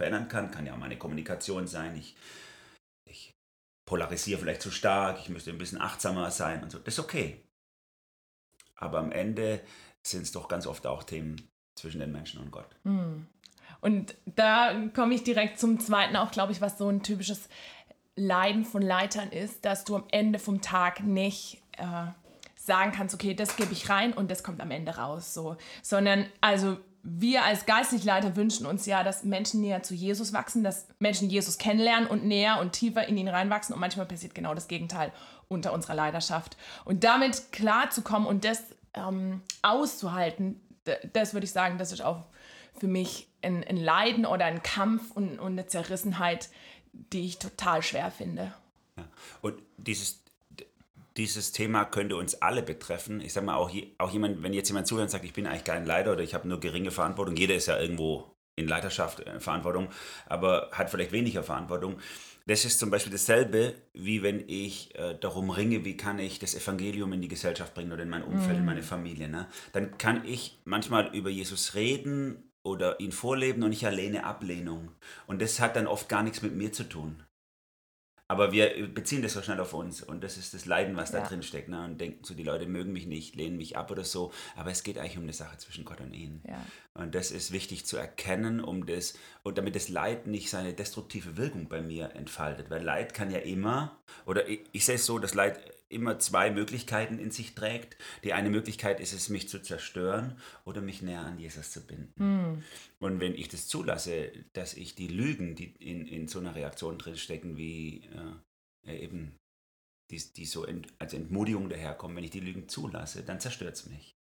verändern 0.00 0.28
kann. 0.28 0.50
Kann 0.50 0.66
ja 0.66 0.74
auch 0.74 0.78
meine 0.78 0.98
Kommunikation 0.98 1.66
sein. 1.66 1.96
Ich, 1.96 2.16
ich 3.08 3.32
polarisiere 3.88 4.40
vielleicht 4.40 4.62
zu 4.62 4.70
stark, 4.70 5.20
ich 5.20 5.28
müsste 5.28 5.50
ein 5.50 5.58
bisschen 5.58 5.80
achtsamer 5.80 6.30
sein 6.30 6.62
und 6.62 6.70
so. 6.70 6.78
Das 6.78 6.94
ist 6.94 7.00
okay. 7.00 7.45
Aber 8.76 8.98
am 8.98 9.12
Ende 9.12 9.60
sind 10.02 10.22
es 10.22 10.32
doch 10.32 10.48
ganz 10.48 10.66
oft 10.66 10.86
auch 10.86 11.02
Themen 11.02 11.48
zwischen 11.74 12.00
den 12.00 12.12
Menschen 12.12 12.40
und 12.40 12.50
Gott. 12.50 12.68
Hm. 12.84 13.26
Und 13.80 14.14
da 14.24 14.74
komme 14.94 15.14
ich 15.14 15.24
direkt 15.24 15.58
zum 15.58 15.78
zweiten 15.80 16.16
auch, 16.16 16.30
glaube 16.30 16.52
ich, 16.52 16.60
was 16.60 16.78
so 16.78 16.88
ein 16.88 17.02
typisches 17.02 17.48
Leiden 18.16 18.64
von 18.64 18.82
Leitern 18.82 19.30
ist, 19.30 19.64
dass 19.64 19.84
du 19.84 19.96
am 19.96 20.04
Ende 20.10 20.38
vom 20.38 20.62
Tag 20.62 21.02
nicht 21.02 21.62
äh, 21.76 22.06
sagen 22.56 22.92
kannst, 22.92 23.14
okay, 23.14 23.34
das 23.34 23.56
gebe 23.56 23.72
ich 23.72 23.88
rein 23.90 24.12
und 24.12 24.30
das 24.30 24.42
kommt 24.42 24.60
am 24.60 24.70
Ende 24.70 24.96
raus, 24.96 25.34
so, 25.34 25.56
sondern 25.82 26.26
also 26.40 26.78
wir 27.08 27.44
als 27.44 27.66
geistliche 27.66 28.06
Leiter 28.06 28.34
wünschen 28.34 28.66
uns 28.66 28.84
ja, 28.84 29.04
dass 29.04 29.22
Menschen 29.22 29.60
näher 29.60 29.82
zu 29.84 29.94
Jesus 29.94 30.32
wachsen, 30.32 30.64
dass 30.64 30.88
Menschen 30.98 31.30
Jesus 31.30 31.56
kennenlernen 31.56 32.08
und 32.08 32.24
näher 32.24 32.58
und 32.60 32.72
tiefer 32.72 33.06
in 33.06 33.16
ihn 33.16 33.28
reinwachsen 33.28 33.74
und 33.74 33.80
manchmal 33.80 34.06
passiert 34.06 34.34
genau 34.34 34.54
das 34.54 34.66
Gegenteil 34.66 35.12
unter 35.46 35.72
unserer 35.72 35.94
Leidenschaft. 35.94 36.56
Und 36.84 37.04
damit 37.04 37.52
klarzukommen 37.52 38.26
und 38.26 38.44
das 38.44 38.64
ähm, 38.94 39.42
auszuhalten, 39.62 40.60
das 41.12 41.32
würde 41.32 41.44
ich 41.44 41.52
sagen, 41.52 41.78
das 41.78 41.92
ist 41.92 42.02
auch 42.02 42.24
für 42.78 42.88
mich 42.88 43.28
ein, 43.40 43.62
ein 43.62 43.76
Leiden 43.76 44.26
oder 44.26 44.44
ein 44.44 44.62
Kampf 44.64 45.12
und, 45.12 45.38
und, 45.38 45.52
eine 45.52 45.66
Zerrissenheit, 45.66 46.48
die 46.92 47.24
ich 47.24 47.38
total 47.38 47.82
schwer 47.82 48.10
finde. 48.10 48.52
Ja. 48.96 49.04
Und 49.42 49.62
dieses, 49.76 50.22
dieses 51.16 51.52
Thema 51.52 51.84
könnte 51.84 52.16
uns 52.16 52.42
alle 52.42 52.62
betreffen. 52.62 53.20
Ich 53.20 53.32
sage 53.32 53.46
mal, 53.46 53.56
auch, 53.56 53.70
auch 53.98 54.12
jemand, 54.12 54.42
wenn 54.42 54.52
jetzt 54.52 54.68
jemand 54.68 54.86
zuhört 54.86 55.04
und 55.04 55.10
sagt, 55.10 55.24
ich 55.24 55.32
bin 55.32 55.46
eigentlich 55.46 55.64
kein 55.64 55.86
Leiter 55.86 56.12
oder 56.12 56.22
ich 56.22 56.34
habe 56.34 56.46
nur 56.48 56.60
geringe 56.60 56.90
Verantwortung, 56.90 57.36
jeder 57.36 57.54
ist 57.54 57.66
ja 57.66 57.78
irgendwo 57.78 58.36
in 58.56 58.68
Leiterschaft 58.68 59.20
äh, 59.20 59.38
Verantwortung, 59.38 59.88
aber 60.26 60.70
hat 60.72 60.90
vielleicht 60.90 61.12
weniger 61.12 61.42
Verantwortung. 61.42 61.98
Das 62.46 62.64
ist 62.64 62.78
zum 62.78 62.90
Beispiel 62.90 63.12
dasselbe, 63.12 63.74
wie 63.92 64.22
wenn 64.22 64.48
ich 64.48 64.94
äh, 64.94 65.18
darum 65.18 65.50
ringe, 65.50 65.84
wie 65.84 65.96
kann 65.96 66.18
ich 66.18 66.38
das 66.38 66.54
Evangelium 66.54 67.12
in 67.12 67.20
die 67.20 67.28
Gesellschaft 67.28 67.74
bringen 67.74 67.92
oder 67.92 68.04
in 68.04 68.08
mein 68.08 68.22
Umfeld, 68.22 68.56
mm. 68.56 68.60
in 68.60 68.64
meine 68.64 68.82
Familie. 68.82 69.28
Ne? 69.28 69.48
Dann 69.72 69.98
kann 69.98 70.24
ich 70.24 70.60
manchmal 70.64 71.14
über 71.14 71.28
Jesus 71.28 71.74
reden 71.74 72.52
oder 72.62 73.00
ihn 73.00 73.12
vorleben 73.12 73.62
und 73.64 73.72
ich 73.72 73.82
erlehne 73.82 74.24
Ablehnung. 74.24 74.92
Und 75.26 75.42
das 75.42 75.60
hat 75.60 75.74
dann 75.76 75.88
oft 75.88 76.08
gar 76.08 76.22
nichts 76.22 76.40
mit 76.40 76.54
mir 76.54 76.72
zu 76.72 76.84
tun. 76.84 77.22
Aber 78.28 78.50
wir 78.50 78.88
beziehen 78.88 79.22
das 79.22 79.34
so 79.34 79.42
schnell 79.42 79.60
auf 79.60 79.72
uns 79.72 80.02
und 80.02 80.24
das 80.24 80.36
ist 80.36 80.52
das 80.52 80.66
Leiden, 80.66 80.96
was 80.96 81.12
ja. 81.12 81.20
da 81.20 81.28
drin 81.28 81.42
steckt. 81.42 81.68
Ne? 81.68 81.84
Und 81.84 82.00
denken 82.00 82.24
so, 82.24 82.34
die 82.34 82.42
Leute 82.42 82.66
mögen 82.66 82.92
mich 82.92 83.06
nicht, 83.06 83.36
lehnen 83.36 83.56
mich 83.56 83.76
ab 83.76 83.90
oder 83.90 84.02
so. 84.02 84.32
Aber 84.56 84.70
es 84.70 84.82
geht 84.82 84.98
eigentlich 84.98 85.16
um 85.16 85.22
eine 85.22 85.32
Sache 85.32 85.58
zwischen 85.58 85.84
Gott 85.84 86.00
und 86.00 86.12
ihnen. 86.12 86.42
Ja. 86.46 86.64
Und 86.94 87.14
das 87.14 87.30
ist 87.30 87.52
wichtig 87.52 87.86
zu 87.86 87.96
erkennen, 87.96 88.60
um 88.60 88.86
das, 88.86 89.14
und 89.44 89.58
damit 89.58 89.76
das 89.76 89.88
Leid 89.88 90.26
nicht 90.26 90.50
seine 90.50 90.72
destruktive 90.72 91.36
Wirkung 91.36 91.68
bei 91.68 91.80
mir 91.80 92.16
entfaltet. 92.16 92.68
Weil 92.68 92.82
Leid 92.82 93.14
kann 93.14 93.30
ja 93.30 93.38
immer, 93.38 93.96
oder 94.24 94.48
ich, 94.48 94.64
ich 94.72 94.84
sehe 94.84 94.96
es 94.96 95.06
so, 95.06 95.18
dass 95.20 95.34
Leid 95.34 95.60
immer 95.88 96.18
zwei 96.18 96.50
Möglichkeiten 96.50 97.18
in 97.18 97.30
sich 97.30 97.54
trägt. 97.54 97.96
Die 98.24 98.32
eine 98.32 98.50
Möglichkeit 98.50 99.00
ist 99.00 99.12
es, 99.12 99.28
mich 99.28 99.48
zu 99.48 99.60
zerstören 99.62 100.38
oder 100.64 100.80
mich 100.80 101.02
näher 101.02 101.20
an 101.20 101.38
Jesus 101.38 101.70
zu 101.70 101.86
binden. 101.86 102.12
Mhm. 102.16 102.64
Und 102.98 103.20
wenn 103.20 103.34
ich 103.34 103.48
das 103.48 103.68
zulasse, 103.68 104.32
dass 104.52 104.74
ich 104.74 104.94
die 104.94 105.08
Lügen, 105.08 105.54
die 105.54 105.74
in, 105.78 106.06
in 106.06 106.28
so 106.28 106.38
einer 106.40 106.54
Reaktion 106.54 106.98
drinstecken, 106.98 107.56
wie 107.56 108.08
äh, 108.86 108.96
eben 109.04 109.36
die, 110.10 110.22
die 110.34 110.46
so 110.46 110.64
ent, 110.64 110.88
als 110.98 111.14
Entmutigung 111.14 111.68
daherkommen, 111.68 112.16
wenn 112.16 112.24
ich 112.24 112.30
die 112.30 112.40
Lügen 112.40 112.68
zulasse, 112.68 113.22
dann 113.22 113.40
zerstört 113.40 113.74
es 113.74 113.86
mich. 113.86 114.16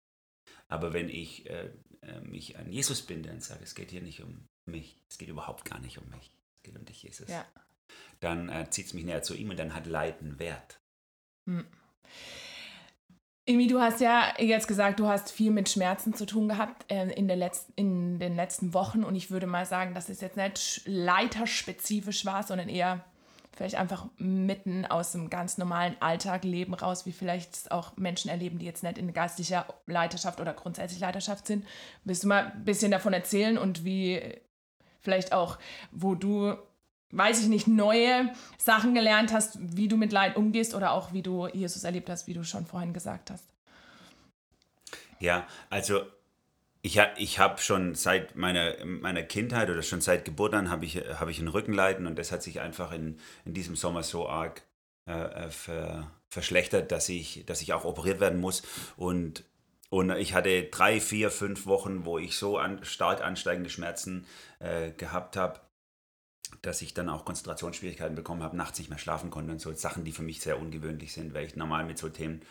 Aber 0.69 0.93
wenn 0.93 1.09
ich 1.09 1.49
äh, 1.49 1.71
äh, 2.03 2.21
mich 2.21 2.57
an 2.59 2.71
Jesus 2.73 3.03
binde 3.03 3.31
und 3.31 3.43
sage, 3.43 3.65
es 3.65 3.75
geht 3.75 3.91
hier 3.91 4.03
nicht 4.03 4.23
um 4.23 4.47
mich, 4.67 4.99
es 5.11 5.19
geht 5.19 5.29
überhaupt 5.29 5.65
gar 5.65 5.79
nicht 5.81 5.99
um 5.99 6.09
mich, 6.11 6.35
es 6.57 6.63
geht 6.63 6.77
um 6.79 6.85
dich, 6.85 7.03
Jesus, 7.03 7.29
Ja. 7.29 7.47
dann 8.21 8.49
äh, 8.49 8.69
zieht 8.71 8.87
es 8.87 8.95
mich 8.95 9.05
näher 9.05 9.23
zu 9.23 9.35
ihm 9.35 9.51
und 9.51 9.59
dann 9.59 9.75
hat 9.75 9.87
Leiden 9.87 10.39
Wert. 10.39 10.81
Hm. 11.47 11.65
Du 13.47 13.81
hast 13.81 14.01
ja 14.01 14.33
jetzt 14.39 14.69
gesagt, 14.69 15.01
du 15.01 15.07
hast 15.07 15.31
viel 15.31 15.51
mit 15.51 15.69
Schmerzen 15.69 16.15
zu 16.15 16.25
tun 16.25 16.49
gehabt 16.49 16.91
äh, 16.91 17.11
in, 17.11 17.29
der 17.29 17.37
Letz 17.37 17.67
in 17.77 18.19
den 18.19 18.37
letzten 18.37 18.73
Wochen 18.73 19.05
und 19.05 19.15
ich 19.17 19.31
würde 19.31 19.47
mal 19.47 19.67
sagen, 19.67 19.95
dass 19.95 20.09
es 20.09 20.23
jetzt 20.23 20.37
nicht 20.39 20.57
sch- 20.57 20.83
leiterspezifisch 20.87 22.25
war, 22.25 22.43
sondern 22.43 22.71
eher 22.71 23.05
vielleicht 23.55 23.75
einfach 23.75 24.07
mitten 24.17 24.87
aus 24.87 25.13
dem 25.13 25.29
ganz 25.31 25.59
normalen 25.59 25.95
Alltag 26.01 26.45
leben 26.45 26.75
raus, 26.75 27.05
wie 27.07 27.13
vielleicht 27.13 27.55
es 27.55 27.71
auch 27.71 27.97
Menschen 27.97 28.31
erleben, 28.31 28.59
die 28.59 28.67
jetzt 28.67 28.83
nicht 28.83 28.99
in 28.99 29.13
geistlicher 29.13 29.67
Leiterschaft 29.87 30.41
oder 30.41 30.55
grundsätzlich 30.55 31.01
Leiterschaft 31.01 31.47
sind. 31.47 31.67
Willst 32.05 32.25
du 32.25 32.29
mal 32.29 32.53
ein 32.53 32.65
bisschen 32.65 32.91
davon 32.91 33.13
erzählen 33.13 33.59
und 33.59 33.85
wie 33.85 34.23
vielleicht 35.01 35.33
auch, 35.33 35.59
wo 35.93 36.15
du, 36.15 36.55
weiß 37.11 37.43
ich 37.43 37.49
nicht, 37.49 37.67
neue 37.67 38.33
Sachen 38.59 38.95
gelernt 38.95 39.33
hast, 39.33 39.59
wie 39.61 39.89
du 39.89 39.97
mit 39.97 40.13
Leid 40.13 40.37
umgehst 40.37 40.75
oder 40.75 40.93
auch 40.93 41.13
wie 41.13 41.23
du 41.23 41.47
Jesus 41.49 41.85
erlebt 41.85 42.11
hast, 42.11 42.27
wie 42.27 42.35
du 42.35 42.45
schon 42.45 42.67
vorhin 42.67 42.93
gesagt 42.93 43.31
hast. 43.31 43.45
Ja, 45.21 45.47
also 45.71 46.03
ich, 46.83 47.01
ich 47.17 47.39
habe 47.39 47.61
schon 47.61 47.95
seit 47.95 48.37
meiner, 48.37 48.85
meiner 48.85 49.23
Kindheit 49.23 49.71
oder 49.71 49.83
schon 49.83 50.03
seit 50.03 50.25
Geburt 50.25 50.53
an 50.53 50.71
habe 50.71 50.85
ich, 50.85 50.97
hab 50.97 51.29
ich 51.29 51.39
ein 51.39 51.49
Rückenleiden 51.49 52.07
und 52.07 52.19
das 52.19 52.31
hat 52.31 52.43
sich 52.43 52.61
einfach 52.61 52.93
in, 52.93 53.19
in 53.47 53.55
diesem 53.55 53.75
Sommer 53.75 54.03
so 54.03 54.29
arg 54.29 54.63
äh, 55.07 55.47
äh, 55.47 55.51
ver, 55.51 56.11
verschlechtert, 56.29 56.91
dass 56.93 57.09
ich, 57.09 57.45
dass 57.47 57.63
ich 57.63 57.73
auch 57.73 57.85
operiert 57.85 58.21
werden 58.21 58.41
muss. 58.41 58.63
Und, 58.97 59.45
und 59.89 60.11
ich 60.11 60.35
hatte 60.35 60.65
drei, 60.65 61.01
vier, 61.01 61.31
fünf 61.31 61.67
Wochen, 61.67 62.05
wo 62.05 62.19
ich 62.19 62.37
so 62.37 62.59
an, 62.59 62.85
stark 62.85 63.23
ansteigende 63.23 63.71
Schmerzen 63.71 64.27
äh, 64.59 64.91
gehabt 64.91 65.37
habe, 65.37 65.61
dass 66.63 66.83
ich 66.83 66.95
dann 66.95 67.09
auch 67.09 67.25
Konzentrationsschwierigkeiten 67.25 68.15
bekommen 68.15 68.43
habe, 68.43 68.57
nachts 68.57 68.79
nicht 68.79 68.91
mehr 68.91 68.99
schlafen 68.99 69.31
konnte 69.31 69.53
und 69.53 69.61
so 69.61 69.73
Sachen, 69.73 70.05
die 70.05 70.13
für 70.13 70.23
mich 70.23 70.41
sehr 70.41 70.59
ungewöhnlich 70.59 71.13
sind, 71.13 71.35
weil 71.35 71.47
ich 71.47 71.57
normal 71.57 71.85
mit 71.85 71.99
so 71.99 72.09
Themen 72.09 72.43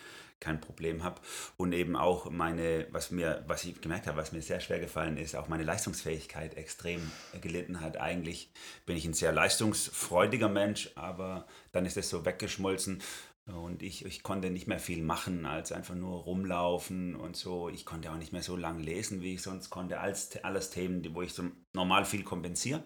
kein 0.43 0.59
Problem 0.59 1.03
habe. 1.03 1.21
Und 1.57 1.73
eben 1.73 1.95
auch 1.95 2.29
meine, 2.29 2.87
was 2.91 3.11
mir, 3.11 3.43
was 3.47 3.63
ich 3.63 3.79
gemerkt 3.81 4.07
habe, 4.07 4.17
was 4.17 4.33
mir 4.33 4.41
sehr 4.41 4.59
schwer 4.59 4.79
gefallen 4.79 5.17
ist, 5.17 5.35
auch 5.35 5.47
meine 5.47 5.63
Leistungsfähigkeit 5.63 6.55
extrem 6.55 7.11
gelitten 7.41 7.79
hat. 7.79 7.97
Eigentlich 7.97 8.51
bin 8.85 8.97
ich 8.97 9.05
ein 9.05 9.13
sehr 9.13 9.31
leistungsfreudiger 9.31 10.49
Mensch, 10.49 10.91
aber 10.95 11.47
dann 11.71 11.85
ist 11.85 11.97
es 11.97 12.09
so 12.09 12.25
weggeschmolzen. 12.25 13.01
Und 13.45 13.83
ich, 13.83 14.05
ich 14.05 14.23
konnte 14.23 14.49
nicht 14.49 14.67
mehr 14.67 14.79
viel 14.79 15.03
machen, 15.03 15.45
als 15.45 15.73
einfach 15.73 15.95
nur 15.95 16.21
rumlaufen 16.23 17.15
und 17.15 17.35
so. 17.35 17.67
Ich 17.67 17.85
konnte 17.85 18.09
auch 18.11 18.17
nicht 18.17 18.31
mehr 18.31 18.43
so 18.43 18.55
lange 18.55 18.81
lesen, 18.81 19.21
wie 19.21 19.33
ich 19.33 19.41
sonst 19.41 19.69
konnte. 19.69 19.99
Alles, 19.99 20.37
alles 20.43 20.69
Themen, 20.69 21.05
wo 21.13 21.21
ich 21.21 21.33
so 21.33 21.43
normal 21.73 22.05
viel 22.05 22.23
kompensiere 22.23 22.83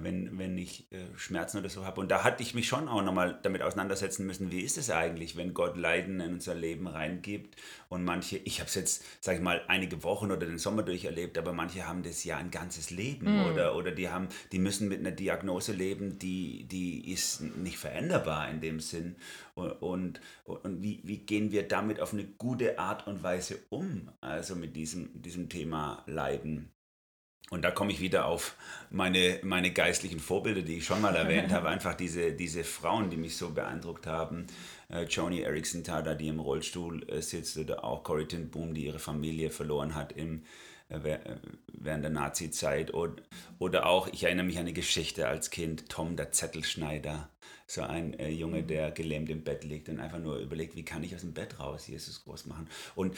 wenn, 0.00 0.38
wenn 0.38 0.56
ich 0.58 0.90
äh, 0.92 1.06
Schmerzen 1.16 1.58
oder 1.58 1.68
so 1.68 1.84
habe. 1.84 2.00
Und 2.00 2.10
da 2.10 2.24
hatte 2.24 2.42
ich 2.42 2.54
mich 2.54 2.66
schon 2.66 2.88
auch 2.88 3.02
nochmal 3.02 3.38
damit 3.42 3.62
auseinandersetzen 3.62 4.26
müssen, 4.26 4.50
wie 4.50 4.60
ist 4.60 4.78
es 4.78 4.90
eigentlich, 4.90 5.36
wenn 5.36 5.54
Gott 5.54 5.76
Leiden 5.76 6.20
in 6.20 6.34
unser 6.34 6.54
Leben 6.54 6.86
reingibt 6.86 7.56
und 7.88 8.04
manche, 8.04 8.38
ich 8.38 8.60
habe 8.60 8.68
es 8.68 8.74
jetzt, 8.74 9.04
sage 9.22 9.38
ich 9.38 9.44
mal, 9.44 9.62
einige 9.68 10.02
Wochen 10.02 10.26
oder 10.26 10.46
den 10.46 10.58
Sommer 10.58 10.82
durcherlebt, 10.82 11.38
aber 11.38 11.52
manche 11.52 11.86
haben 11.86 12.02
das 12.02 12.24
ja 12.24 12.36
ein 12.36 12.50
ganzes 12.50 12.90
Leben 12.90 13.46
oder, 13.46 13.76
oder 13.76 13.92
die 13.92 14.08
haben, 14.08 14.28
die 14.52 14.58
müssen 14.58 14.88
mit 14.88 15.00
einer 15.00 15.12
Diagnose 15.12 15.72
leben, 15.72 16.18
die, 16.18 16.66
die 16.68 17.12
ist 17.12 17.40
nicht 17.40 17.78
veränderbar 17.78 18.48
in 18.50 18.60
dem 18.60 18.80
Sinn. 18.80 19.16
Und, 19.54 19.70
und, 19.82 20.20
und 20.44 20.82
wie, 20.82 21.00
wie 21.04 21.18
gehen 21.18 21.52
wir 21.52 21.66
damit 21.66 22.00
auf 22.00 22.12
eine 22.12 22.24
gute 22.24 22.78
Art 22.78 23.06
und 23.06 23.22
Weise 23.22 23.58
um, 23.70 24.10
also 24.20 24.56
mit 24.56 24.76
diesem, 24.76 25.22
diesem 25.22 25.48
Thema 25.48 26.02
Leiden? 26.06 26.75
Und 27.50 27.62
da 27.62 27.70
komme 27.70 27.92
ich 27.92 28.00
wieder 28.00 28.26
auf 28.26 28.56
meine, 28.90 29.38
meine 29.42 29.72
geistlichen 29.72 30.18
Vorbilder, 30.18 30.62
die 30.62 30.78
ich 30.78 30.84
schon 30.84 31.00
mal 31.00 31.14
erwähnt 31.14 31.52
habe. 31.52 31.68
Einfach 31.68 31.94
diese, 31.94 32.32
diese 32.32 32.64
Frauen, 32.64 33.08
die 33.08 33.16
mich 33.16 33.36
so 33.36 33.50
beeindruckt 33.50 34.06
haben. 34.06 34.46
Äh, 34.90 35.04
Joni 35.04 35.42
Erickson 35.42 35.84
Tada, 35.84 36.14
die 36.14 36.28
im 36.28 36.40
Rollstuhl 36.40 37.08
äh, 37.08 37.22
sitzt, 37.22 37.56
oder 37.56 37.84
auch 37.84 38.02
Corrie 38.02 38.26
ten 38.26 38.50
Boom, 38.50 38.74
die 38.74 38.86
ihre 38.86 38.98
Familie 38.98 39.50
verloren 39.50 39.94
hat 39.94 40.12
im, 40.12 40.42
äh, 40.88 40.96
äh, 40.96 41.18
während 41.68 42.02
der 42.02 42.10
Nazi-Zeit. 42.10 42.94
Oder, 42.94 43.14
oder 43.60 43.86
auch, 43.86 44.08
ich 44.08 44.24
erinnere 44.24 44.46
mich 44.46 44.56
an 44.56 44.62
eine 44.62 44.72
Geschichte 44.72 45.28
als 45.28 45.50
Kind, 45.50 45.88
Tom 45.88 46.16
der 46.16 46.32
Zettelschneider. 46.32 47.28
So 47.68 47.82
ein 47.82 48.18
äh, 48.18 48.28
Junge, 48.28 48.64
der 48.64 48.90
gelähmt 48.90 49.30
im 49.30 49.44
Bett 49.44 49.62
liegt 49.62 49.88
und 49.88 50.00
einfach 50.00 50.18
nur 50.18 50.38
überlegt, 50.38 50.74
wie 50.74 50.84
kann 50.84 51.04
ich 51.04 51.14
aus 51.14 51.20
dem 51.20 51.32
Bett 51.32 51.60
raus 51.60 51.86
Jesus 51.86 52.24
groß 52.24 52.46
machen. 52.46 52.68
Und 52.96 53.16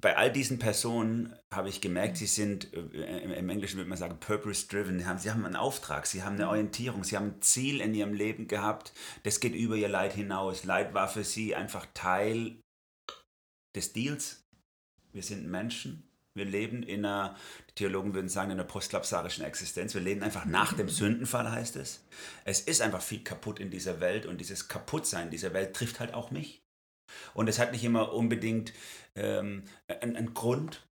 bei 0.00 0.16
all 0.16 0.30
diesen 0.30 0.58
Personen 0.58 1.34
habe 1.52 1.68
ich 1.68 1.80
gemerkt, 1.80 2.16
sie 2.16 2.26
sind, 2.26 2.72
äh, 2.74 3.38
im, 3.38 3.48
Englischen 3.48 3.78
würde 3.78 3.88
man 3.88 3.98
sagen, 3.98 4.20
purpose-driven. 4.20 4.98
Sie 4.98 5.06
haben, 5.06 5.18
sie 5.18 5.30
haben 5.30 5.44
einen 5.44 5.56
Auftrag, 5.56 6.06
sie 6.06 6.22
haben 6.22 6.36
eine 6.36 6.48
Orientierung, 6.48 7.04
sie 7.04 7.16
haben 7.16 7.28
ein 7.28 7.42
Ziel 7.42 7.80
in 7.80 7.94
ihrem 7.94 8.12
Leben 8.12 8.46
gehabt, 8.48 8.92
das 9.22 9.40
geht 9.40 9.54
über 9.54 9.76
ihr 9.76 9.88
Leid 9.88 10.12
hinaus. 10.12 10.64
Leid 10.64 10.94
war 10.94 11.08
für 11.08 11.24
sie 11.24 11.54
einfach 11.54 11.86
Teil 11.94 12.60
des 13.74 13.92
Deals. 13.92 14.44
Wir 15.12 15.22
sind 15.22 15.48
Menschen, 15.48 16.06
wir 16.34 16.44
leben 16.44 16.82
in 16.82 17.06
einer, 17.06 17.34
die 17.70 17.74
Theologen 17.74 18.12
würden 18.12 18.28
sagen, 18.28 18.50
in 18.50 18.60
einer 18.60 18.68
postlapsarischen 18.68 19.44
Existenz. 19.44 19.94
Wir 19.94 20.02
leben 20.02 20.22
einfach 20.22 20.44
nach 20.44 20.74
dem 20.74 20.90
Sündenfall, 20.90 21.50
heißt 21.50 21.76
es. 21.76 22.04
Es 22.44 22.60
ist 22.60 22.82
einfach 22.82 23.00
viel 23.00 23.24
kaputt 23.24 23.58
in 23.58 23.70
dieser 23.70 24.00
Welt 24.00 24.26
und 24.26 24.42
dieses 24.42 24.68
Kaputtsein 24.68 25.30
dieser 25.30 25.54
Welt 25.54 25.74
trifft 25.74 26.00
halt 26.00 26.12
auch 26.12 26.30
mich. 26.30 26.65
Und 27.34 27.48
es 27.48 27.58
hat 27.58 27.72
nicht 27.72 27.84
immer 27.84 28.12
unbedingt 28.12 28.72
ähm, 29.14 29.64
einen, 29.88 30.16
einen 30.16 30.34
Grund. 30.34 30.86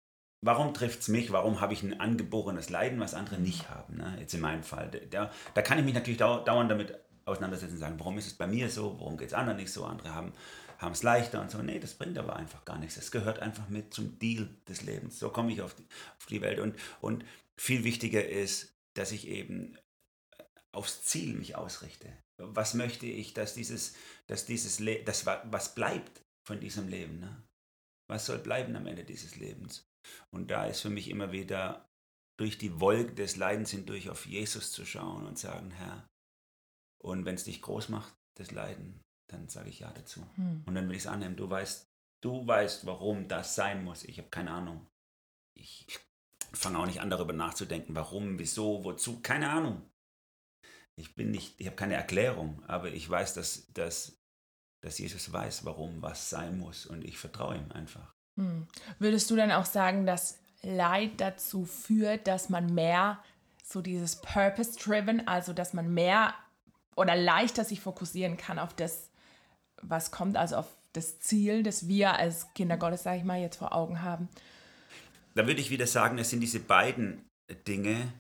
Warum 0.44 0.74
trifft 0.74 1.02
es 1.02 1.08
mich? 1.08 1.32
Warum 1.32 1.62
habe 1.62 1.74
ich 1.74 1.84
ein 1.84 2.00
angeborenes 2.00 2.70
Leiden, 2.70 3.00
was 3.00 3.14
andere 3.14 3.40
nicht 3.40 3.70
haben? 3.70 3.98
Ne? 3.98 4.18
Jetzt 4.20 4.34
in 4.34 4.42
meinem 4.42 4.64
Fall. 4.64 4.90
Da, 5.12 5.32
da 5.54 5.62
kann 5.62 5.78
ich 5.78 5.86
mich 5.86 5.94
natürlich 5.94 6.18
dau 6.18 6.40
dauernd 6.40 6.72
damit 6.72 6.96
auseinandersetzen 7.26 7.74
und 7.74 7.80
sagen, 7.80 8.00
warum 8.00 8.18
ist 8.18 8.28
es 8.28 8.34
bei 8.34 8.48
mir 8.48 8.70
so? 8.70 9.00
Warum 9.00 9.18
geht 9.18 9.28
es 9.28 9.34
anderen 9.34 9.58
nicht 9.58 9.72
so? 9.72 9.86
Andere 9.86 10.16
haben 10.16 10.34
haben 10.82 10.94
es 10.94 11.04
leichter 11.04 11.42
und 11.42 11.52
so. 11.52 11.62
Nee, 11.62 11.80
das 11.80 11.94
bringt 11.94 12.18
aber 12.18 12.36
einfach 12.36 12.66
gar 12.66 12.80
nichts. 12.80 12.98
Es 12.98 13.12
gehört 13.12 13.40
einfach 13.40 13.70
mit 13.70 13.94
zum 13.94 14.18
Deal 14.18 14.50
des 14.68 14.82
Lebens. 14.82 15.20
So 15.20 15.30
komme 15.30 15.52
ich 15.52 15.62
auf 15.62 15.76
die, 15.76 15.86
auf 16.18 16.26
die 16.26 16.42
Welt. 16.42 16.60
Und, 16.60 16.76
und 17.02 17.24
viel 17.56 17.84
wichtiger 17.84 18.28
ist, 18.28 18.74
dass 18.96 19.12
ich 19.12 19.28
eben 19.28 19.78
aufs 20.72 21.04
Ziel 21.04 21.36
mich 21.36 21.56
ausrichte. 21.56 22.08
Was 22.44 22.74
möchte 22.74 23.06
ich, 23.06 23.34
dass 23.34 23.54
dieses, 23.54 23.96
dass 24.28 24.46
dieses 24.46 24.80
Le 24.80 25.04
das 25.04 25.26
wa- 25.26 25.44
was 25.46 25.76
bleibt 25.76 26.22
von 26.48 26.60
diesem 26.60 26.88
Leben? 26.88 27.20
Ne? 27.20 27.44
Was 28.08 28.26
soll 28.26 28.40
bleiben 28.40 28.76
am 28.76 28.88
Ende 28.88 29.04
dieses 29.04 29.36
Lebens? 29.36 29.88
Und 30.32 30.50
da 30.52 30.66
ist 30.66 30.82
für 30.82 30.90
mich 30.90 31.10
immer 31.10 31.32
wieder 31.32 31.88
durch 32.38 32.58
die 32.58 32.80
Wolke 32.80 33.14
des 33.14 33.36
Leidens 33.36 33.72
hindurch 33.72 34.10
auf 34.10 34.26
Jesus 34.26 34.72
zu 34.72 34.86
schauen 34.86 35.26
und 35.28 35.38
sagen, 35.38 35.72
Herr, 35.72 36.08
und 37.04 37.26
wenn 37.26 37.36
es 37.36 37.44
dich 37.44 37.62
groß 37.62 37.90
macht, 37.90 38.14
das 38.38 38.52
Leiden, 38.52 39.00
dann 39.28 39.48
sage 39.48 39.70
ich 39.70 39.80
ja 39.80 39.92
dazu. 39.92 40.26
Hm. 40.36 40.64
Und 40.66 40.76
dann 40.76 40.88
will 40.88 40.96
ich 40.96 41.04
es 41.04 41.08
annehmen. 41.08 41.36
Du 41.36 41.50
weißt, 41.50 41.88
du 42.22 42.46
weißt, 42.46 42.86
warum 42.86 43.28
das 43.28 43.56
sein 43.56 43.84
muss. 43.84 44.04
Ich 44.04 44.18
habe 44.18 44.30
keine 44.30 44.52
Ahnung. 44.52 44.88
Ich 45.54 45.86
fange 46.54 46.80
auch 46.80 46.86
nicht 46.86 47.02
an, 47.02 47.10
darüber 47.10 47.34
nachzudenken, 47.34 47.96
warum, 47.96 48.40
wieso, 48.40 48.84
wozu, 48.84 49.22
keine 49.22 49.50
Ahnung. 49.50 49.91
Ich 51.02 51.16
bin 51.16 51.32
nicht, 51.32 51.60
ich 51.60 51.66
habe 51.66 51.76
keine 51.76 51.96
Erklärung, 51.96 52.62
aber 52.68 52.90
ich 52.92 53.10
weiß, 53.10 53.34
dass, 53.34 53.66
dass, 53.74 54.20
dass 54.82 55.00
Jesus 55.00 55.34
weiß, 55.34 55.66
warum 55.66 56.02
was 56.02 56.30
sein 56.30 56.60
muss 56.60 56.86
und 56.86 57.04
ich 57.04 57.18
vertraue 57.18 57.56
ihm 57.56 57.72
einfach. 57.72 58.14
Hm. 58.38 58.68
Würdest 59.00 59.30
du 59.32 59.36
dann 59.36 59.52
auch 59.52 59.66
sagen, 59.66 60.06
dass 60.06 60.38
Leid 60.62 61.14
dazu 61.18 61.66
führt, 61.66 62.28
dass 62.28 62.50
man 62.50 62.74
mehr 62.74 63.20
so 63.64 63.82
dieses 63.82 64.18
Purpose-Driven, 64.18 65.28
also 65.28 65.54
dass 65.54 65.74
man 65.74 65.92
mehr 65.92 66.36
oder 66.96 67.16
leichter 67.16 67.66
sich 67.66 67.82
fokussieren 67.82 68.38
kann 68.38 68.60
auf 68.60 68.76
das, 68.76 69.10
was 69.82 70.12
kommt, 70.12 70.38
also 70.38 70.58
auf 70.58 70.68
das 70.94 71.20
Ziel, 71.20 71.64
das 71.64 71.88
wir 71.88 72.14
als 72.14 72.54
Kinder 72.54 72.78
Gottes, 72.78 73.02
sage 73.02 73.18
ich 73.18 73.24
mal, 73.24 73.42
jetzt 73.42 73.58
vor 73.58 73.74
Augen 73.74 74.04
haben? 74.04 74.30
Da 75.34 75.48
würde 75.48 75.62
ich 75.62 75.72
wieder 75.72 75.88
sagen, 75.88 76.20
es 76.20 76.30
sind 76.30 76.42
diese 76.42 76.60
beiden 76.60 77.26
Dinge 77.68 78.14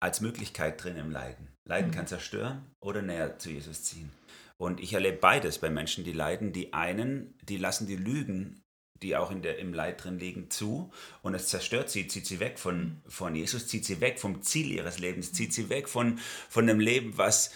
als 0.00 0.20
Möglichkeit 0.20 0.82
drin 0.82 0.96
im 0.96 1.10
Leiden. 1.10 1.48
Leiden 1.68 1.90
Mhm. 1.90 1.94
kann 1.94 2.06
zerstören 2.06 2.64
oder 2.80 3.02
näher 3.02 3.38
zu 3.38 3.50
Jesus 3.50 3.84
ziehen. 3.84 4.10
Und 4.56 4.80
ich 4.80 4.92
erlebe 4.92 5.18
beides 5.18 5.58
bei 5.58 5.70
Menschen, 5.70 6.04
die 6.04 6.12
leiden. 6.12 6.52
Die 6.52 6.72
einen, 6.72 7.38
die 7.42 7.56
lassen 7.56 7.86
die 7.86 7.96
Lügen, 7.96 8.62
die 9.02 9.16
auch 9.16 9.30
in 9.30 9.42
der, 9.42 9.58
im 9.58 9.72
Leid 9.72 10.04
drin 10.04 10.18
liegen, 10.18 10.50
zu 10.50 10.92
und 11.22 11.34
es 11.34 11.48
zerstört 11.48 11.90
sie, 11.90 12.06
zieht 12.06 12.26
sie 12.26 12.40
weg 12.40 12.58
von, 12.58 13.00
von 13.06 13.34
Jesus, 13.34 13.66
zieht 13.66 13.84
sie 13.86 14.00
weg 14.00 14.18
vom 14.18 14.42
Ziel 14.42 14.70
ihres 14.70 14.98
Lebens, 14.98 15.32
zieht 15.32 15.54
sie 15.54 15.70
weg 15.70 15.88
von, 15.88 16.18
von 16.48 16.66
dem 16.66 16.80
Leben, 16.80 17.16
was, 17.16 17.52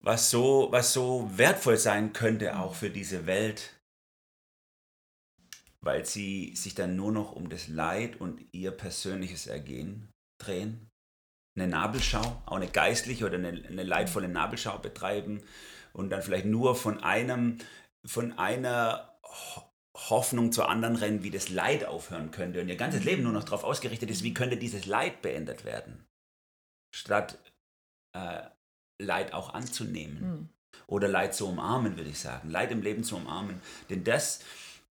was, 0.00 0.30
so, 0.30 0.68
was 0.72 0.92
so 0.92 1.30
wertvoll 1.36 1.76
sein 1.76 2.12
könnte, 2.12 2.58
auch 2.58 2.74
für 2.74 2.90
diese 2.90 3.26
Welt, 3.26 3.80
weil 5.80 6.04
sie 6.04 6.56
sich 6.56 6.74
dann 6.74 6.96
nur 6.96 7.12
noch 7.12 7.32
um 7.32 7.48
das 7.48 7.68
Leid 7.68 8.20
und 8.20 8.44
ihr 8.52 8.72
persönliches 8.72 9.46
Ergehen 9.46 10.10
drehen. 10.40 10.89
Eine 11.60 11.70
Nabelschau, 11.70 12.42
auch 12.46 12.56
eine 12.56 12.68
geistliche 12.68 13.26
oder 13.26 13.36
eine, 13.36 13.48
eine 13.48 13.82
leidvolle 13.82 14.28
Nabelschau 14.28 14.78
betreiben 14.78 15.42
und 15.92 16.10
dann 16.10 16.22
vielleicht 16.22 16.46
nur 16.46 16.74
von 16.74 17.02
einem, 17.02 17.58
von 18.04 18.32
einer 18.38 19.18
Hoffnung 19.94 20.52
zu 20.52 20.64
anderen 20.64 20.96
rennen, 20.96 21.22
wie 21.22 21.30
das 21.30 21.50
Leid 21.50 21.84
aufhören 21.84 22.30
könnte 22.30 22.60
und 22.60 22.68
ihr 22.68 22.76
ganzes 22.76 23.04
Leben 23.04 23.22
nur 23.22 23.32
noch 23.32 23.44
darauf 23.44 23.64
ausgerichtet 23.64 24.10
ist, 24.10 24.22
wie 24.22 24.32
könnte 24.32 24.56
dieses 24.56 24.86
Leid 24.86 25.20
beendet 25.20 25.64
werden, 25.64 26.06
statt 26.94 27.38
äh, 28.16 28.42
Leid 28.98 29.34
auch 29.34 29.52
anzunehmen 29.52 30.20
mhm. 30.20 30.48
oder 30.86 31.08
Leid 31.08 31.34
zu 31.34 31.48
umarmen, 31.48 31.96
würde 31.96 32.10
ich 32.10 32.20
sagen, 32.20 32.48
Leid 32.48 32.70
im 32.70 32.82
Leben 32.82 33.04
zu 33.04 33.16
umarmen, 33.16 33.60
denn 33.90 34.04
das, 34.04 34.42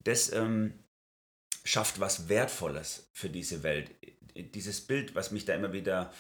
das 0.04 0.32
ähm, 0.32 0.74
schafft 1.64 2.00
was 2.00 2.30
Wertvolles 2.30 3.10
für 3.14 3.30
diese 3.30 3.64
Welt. 3.64 3.92
Dieses 4.36 4.82
Bild, 4.82 5.16
was 5.16 5.32
mich 5.32 5.46
da 5.46 5.54
immer 5.54 5.74
wieder 5.74 6.14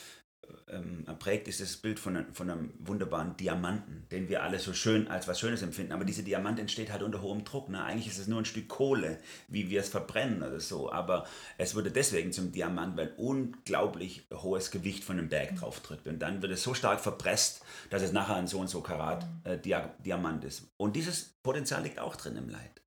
ähm, 0.71 1.05
prägt, 1.19 1.47
ist 1.47 1.61
das 1.61 1.77
Bild 1.77 1.99
von, 1.99 2.25
von 2.33 2.49
einem 2.49 2.73
wunderbaren 2.79 3.35
Diamanten, 3.37 4.05
den 4.11 4.29
wir 4.29 4.43
alle 4.43 4.59
so 4.59 4.73
schön 4.73 5.07
als 5.07 5.27
was 5.27 5.39
Schönes 5.39 5.61
empfinden. 5.61 5.91
Aber 5.91 6.05
dieser 6.05 6.23
Diamant 6.23 6.59
entsteht 6.59 6.91
halt 6.91 7.03
unter 7.03 7.21
hohem 7.21 7.43
Druck. 7.43 7.69
Ne? 7.69 7.83
Eigentlich 7.83 8.07
ist 8.07 8.19
es 8.19 8.27
nur 8.27 8.39
ein 8.39 8.45
Stück 8.45 8.67
Kohle, 8.67 9.19
wie 9.47 9.69
wir 9.69 9.79
es 9.79 9.89
verbrennen 9.89 10.43
oder 10.43 10.59
so. 10.59 10.91
Aber 10.91 11.25
es 11.57 11.75
wurde 11.75 11.91
deswegen 11.91 12.31
zum 12.31 12.51
Diamant, 12.51 12.97
weil 12.97 13.13
unglaublich 13.17 14.27
hohes 14.31 14.71
Gewicht 14.71 15.03
von 15.03 15.17
einem 15.17 15.29
Berg 15.29 15.55
drauf 15.57 15.79
tritt. 15.81 16.07
Und 16.07 16.19
dann 16.19 16.41
wird 16.41 16.51
es 16.51 16.63
so 16.63 16.73
stark 16.73 16.99
verpresst, 16.99 17.63
dass 17.89 18.01
es 18.01 18.11
nachher 18.11 18.35
ein 18.35 18.47
so 18.47 18.59
und 18.59 18.69
so 18.69 18.81
Karat 18.81 19.25
äh, 19.43 19.57
Dia 19.57 19.93
Diamant 20.05 20.43
ist. 20.43 20.67
Und 20.77 20.95
dieses 20.95 21.23
Potenzial 21.43 21.83
liegt 21.83 21.99
auch 21.99 22.15
drin 22.15 22.35
im 22.37 22.49
Leid. 22.49 22.78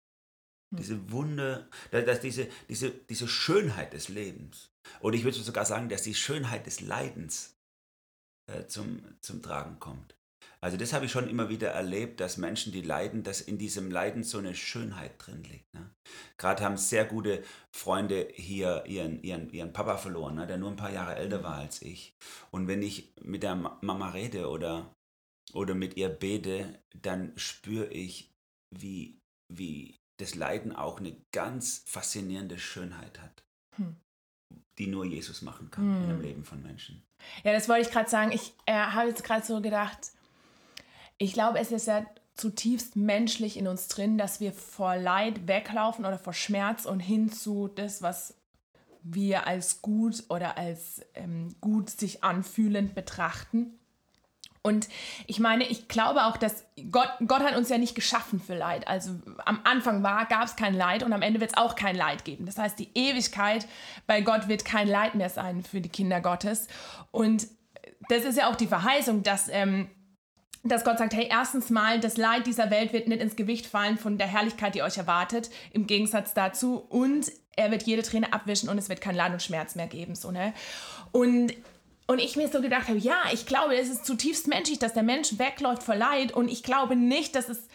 Diese 0.78 1.10
Wunder, 1.10 1.68
dass 1.90 2.20
diese, 2.20 2.48
diese, 2.68 2.90
diese 2.90 3.28
Schönheit 3.28 3.92
des 3.92 4.08
Lebens. 4.08 4.70
Oder 5.00 5.16
ich 5.16 5.24
würde 5.24 5.36
sogar 5.36 5.64
sagen, 5.64 5.88
dass 5.88 6.02
die 6.02 6.14
Schönheit 6.14 6.66
des 6.66 6.80
Leidens 6.80 7.56
äh, 8.50 8.66
zum, 8.66 9.02
zum 9.20 9.42
Tragen 9.42 9.78
kommt. 9.78 10.16
Also 10.64 10.76
das 10.76 10.92
habe 10.92 11.06
ich 11.06 11.12
schon 11.12 11.28
immer 11.28 11.48
wieder 11.48 11.70
erlebt, 11.70 12.20
dass 12.20 12.36
Menschen, 12.36 12.72
die 12.72 12.82
leiden, 12.82 13.24
dass 13.24 13.40
in 13.40 13.58
diesem 13.58 13.90
Leiden 13.90 14.22
so 14.22 14.38
eine 14.38 14.54
Schönheit 14.54 15.14
drin 15.18 15.42
liegt. 15.42 15.74
Ne? 15.74 15.90
Gerade 16.38 16.64
haben 16.64 16.76
sehr 16.76 17.04
gute 17.04 17.42
Freunde 17.74 18.28
hier 18.32 18.84
ihren, 18.86 19.22
ihren, 19.22 19.50
ihren 19.50 19.72
Papa 19.72 19.96
verloren, 19.96 20.36
ne? 20.36 20.46
der 20.46 20.58
nur 20.58 20.70
ein 20.70 20.76
paar 20.76 20.92
Jahre 20.92 21.16
älter 21.16 21.42
war 21.42 21.56
als 21.56 21.82
ich. 21.82 22.14
Und 22.52 22.68
wenn 22.68 22.80
ich 22.80 23.12
mit 23.22 23.42
der 23.42 23.56
Mama 23.56 24.10
rede 24.10 24.48
oder, 24.48 24.94
oder 25.52 25.74
mit 25.74 25.96
ihr 25.96 26.08
bete, 26.08 26.80
dann 26.94 27.36
spüre 27.36 27.88
ich, 27.88 28.30
wie, 28.70 29.18
wie 29.52 29.96
das 30.18 30.34
Leiden 30.34 30.74
auch 30.74 31.00
eine 31.00 31.16
ganz 31.32 31.82
faszinierende 31.86 32.58
Schönheit 32.58 33.20
hat. 33.20 33.42
Hm 33.76 33.96
die 34.78 34.86
nur 34.86 35.04
Jesus 35.04 35.42
machen 35.42 35.70
kann 35.70 35.84
hm. 35.84 36.02
in 36.02 36.08
dem 36.08 36.20
Leben 36.22 36.44
von 36.44 36.62
Menschen. 36.62 37.02
Ja, 37.44 37.52
das 37.52 37.68
wollte 37.68 37.82
ich 37.82 37.90
gerade 37.90 38.10
sagen. 38.10 38.32
Ich 38.32 38.54
äh, 38.66 38.72
habe 38.72 39.08
jetzt 39.08 39.24
gerade 39.24 39.44
so 39.44 39.60
gedacht, 39.60 39.98
ich 41.18 41.32
glaube, 41.32 41.58
es 41.58 41.70
ist 41.70 41.86
ja 41.86 42.06
zutiefst 42.34 42.96
menschlich 42.96 43.56
in 43.56 43.68
uns 43.68 43.88
drin, 43.88 44.16
dass 44.16 44.40
wir 44.40 44.52
vor 44.52 44.96
Leid 44.96 45.46
weglaufen 45.46 46.06
oder 46.06 46.18
vor 46.18 46.32
Schmerz 46.32 46.86
und 46.86 47.00
hin 47.00 47.30
zu 47.30 47.68
das, 47.68 48.02
was 48.02 48.34
wir 49.02 49.46
als 49.46 49.82
gut 49.82 50.24
oder 50.28 50.56
als 50.56 51.02
ähm, 51.14 51.54
gut 51.60 51.90
sich 51.90 52.24
anfühlend 52.24 52.94
betrachten. 52.94 53.78
Und 54.64 54.88
ich 55.26 55.40
meine, 55.40 55.64
ich 55.64 55.88
glaube 55.88 56.24
auch, 56.24 56.36
dass 56.36 56.64
Gott, 56.90 57.10
Gott 57.26 57.42
hat 57.42 57.56
uns 57.56 57.68
ja 57.68 57.78
nicht 57.78 57.96
geschaffen 57.96 58.40
für 58.40 58.54
Leid. 58.54 58.86
Also 58.86 59.10
am 59.44 59.60
Anfang 59.64 60.04
war, 60.04 60.26
gab 60.26 60.44
es 60.44 60.54
kein 60.54 60.74
Leid 60.74 61.02
und 61.02 61.12
am 61.12 61.22
Ende 61.22 61.40
wird 61.40 61.50
es 61.50 61.56
auch 61.56 61.74
kein 61.74 61.96
Leid 61.96 62.24
geben. 62.24 62.46
Das 62.46 62.58
heißt, 62.58 62.78
die 62.78 62.88
Ewigkeit 62.94 63.66
bei 64.06 64.20
Gott 64.20 64.46
wird 64.46 64.64
kein 64.64 64.86
Leid 64.86 65.16
mehr 65.16 65.30
sein 65.30 65.64
für 65.64 65.80
die 65.80 65.88
Kinder 65.88 66.20
Gottes. 66.20 66.68
Und 67.10 67.48
das 68.08 68.24
ist 68.24 68.38
ja 68.38 68.48
auch 68.48 68.54
die 68.54 68.68
Verheißung, 68.68 69.24
dass, 69.24 69.48
ähm, 69.48 69.90
dass 70.62 70.84
Gott 70.84 70.98
sagt, 70.98 71.14
hey, 71.14 71.26
erstens 71.28 71.70
mal, 71.70 71.98
das 71.98 72.16
Leid 72.16 72.46
dieser 72.46 72.70
Welt 72.70 72.92
wird 72.92 73.08
nicht 73.08 73.20
ins 73.20 73.34
Gewicht 73.34 73.66
fallen 73.66 73.98
von 73.98 74.16
der 74.16 74.28
Herrlichkeit, 74.28 74.76
die 74.76 74.82
euch 74.82 74.96
erwartet, 74.96 75.50
im 75.72 75.88
Gegensatz 75.88 76.34
dazu. 76.34 76.76
Und 76.88 77.32
er 77.56 77.72
wird 77.72 77.82
jede 77.82 78.02
Träne 78.02 78.32
abwischen 78.32 78.68
und 78.68 78.78
es 78.78 78.88
wird 78.88 79.00
kein 79.00 79.16
Leid 79.16 79.32
und 79.32 79.42
Schmerz 79.42 79.74
mehr 79.74 79.88
geben. 79.88 80.14
So, 80.14 80.30
ne? 80.30 80.54
Und 81.10 81.52
und 82.12 82.18
ich 82.18 82.36
mir 82.36 82.48
so 82.48 82.60
gedacht 82.60 82.88
habe, 82.88 82.98
ja, 82.98 83.16
ich 83.32 83.46
glaube, 83.46 83.74
es 83.74 83.88
ist 83.88 84.04
zutiefst 84.04 84.46
menschlich, 84.46 84.78
dass 84.78 84.92
der 84.92 85.02
Mensch 85.02 85.38
wegläuft 85.38 85.82
vor 85.82 85.96
Leid. 85.96 86.32
Und 86.32 86.48
ich 86.48 86.62
glaube 86.62 86.94
nicht, 86.94 87.34
dass 87.34 87.48
es 87.48 87.68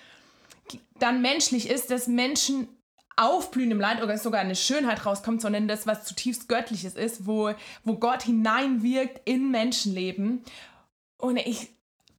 dann 0.99 1.21
menschlich 1.21 1.69
ist, 1.69 1.89
dass 1.89 2.07
Menschen 2.07 2.67
aufblühen 3.15 3.71
im 3.71 3.79
Leid 3.79 4.03
oder 4.03 4.15
sogar 4.17 4.41
eine 4.41 4.55
Schönheit 4.55 5.07
rauskommt, 5.07 5.41
sondern 5.41 5.67
das, 5.67 5.87
was 5.87 6.05
zutiefst 6.05 6.47
Göttliches 6.47 6.93
ist, 6.93 7.25
wo, 7.25 7.51
wo 7.83 7.95
Gott 7.95 8.21
hineinwirkt 8.21 9.21
in 9.25 9.49
Menschenleben. 9.49 10.43
Und 11.17 11.37
ich, 11.37 11.69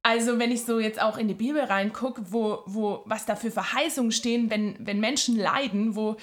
also 0.03 0.39
wenn 0.39 0.51
ich 0.51 0.65
so 0.65 0.77
jetzt 0.77 1.01
auch 1.01 1.17
in 1.17 1.29
die 1.29 1.33
Bibel 1.33 1.61
reingucke, 1.61 2.33
wo, 2.33 2.63
wo, 2.65 3.03
was 3.05 3.25
da 3.25 3.37
für 3.37 3.49
Verheißungen 3.49 4.11
stehen, 4.11 4.49
wenn, 4.49 4.75
wenn 4.77 4.99
Menschen 4.99 5.37
leiden, 5.37 5.95
wo 5.95 6.17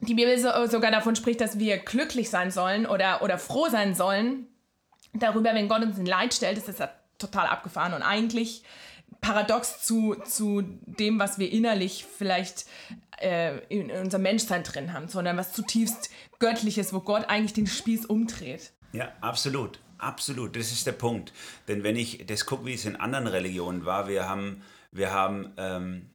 die 0.00 0.14
Bibel 0.14 0.36
so, 0.36 0.48
sogar 0.66 0.90
davon 0.90 1.14
spricht, 1.14 1.40
dass 1.40 1.60
wir 1.60 1.78
glücklich 1.78 2.28
sein 2.28 2.50
sollen 2.50 2.86
oder, 2.86 3.22
oder 3.22 3.38
froh 3.38 3.68
sein 3.68 3.94
sollen, 3.94 4.49
darüber, 5.12 5.54
wenn 5.54 5.68
Gott 5.68 5.82
uns 5.82 5.98
in 5.98 6.06
Leid 6.06 6.34
stellt, 6.34 6.58
ist 6.58 6.68
das 6.68 6.78
ja 6.78 6.90
total 7.18 7.46
abgefahren 7.46 7.94
und 7.94 8.02
eigentlich 8.02 8.62
paradox 9.20 9.84
zu, 9.84 10.14
zu 10.24 10.62
dem, 10.62 11.18
was 11.18 11.38
wir 11.38 11.52
innerlich 11.52 12.06
vielleicht 12.06 12.66
äh, 13.20 13.58
in 13.68 13.90
unserem 13.90 14.22
Menschsein 14.22 14.62
drin 14.62 14.92
haben, 14.92 15.08
sondern 15.08 15.36
was 15.36 15.52
zutiefst 15.52 16.10
Göttliches, 16.38 16.92
wo 16.92 17.00
Gott 17.00 17.28
eigentlich 17.28 17.52
den 17.52 17.66
Spieß 17.66 18.06
umdreht. 18.06 18.72
Ja, 18.92 19.12
absolut. 19.20 19.80
Absolut, 19.98 20.56
das 20.56 20.72
ist 20.72 20.86
der 20.86 20.92
Punkt. 20.92 21.34
Denn 21.68 21.82
wenn 21.82 21.94
ich 21.94 22.24
das 22.26 22.46
gucke, 22.46 22.64
wie 22.64 22.72
es 22.72 22.86
in 22.86 22.96
anderen 22.96 23.26
Religionen 23.26 23.84
war, 23.84 24.08
wir 24.08 24.26
haben, 24.26 24.62
wir 24.92 25.12
haben 25.12 25.52
ähm, 25.58 26.14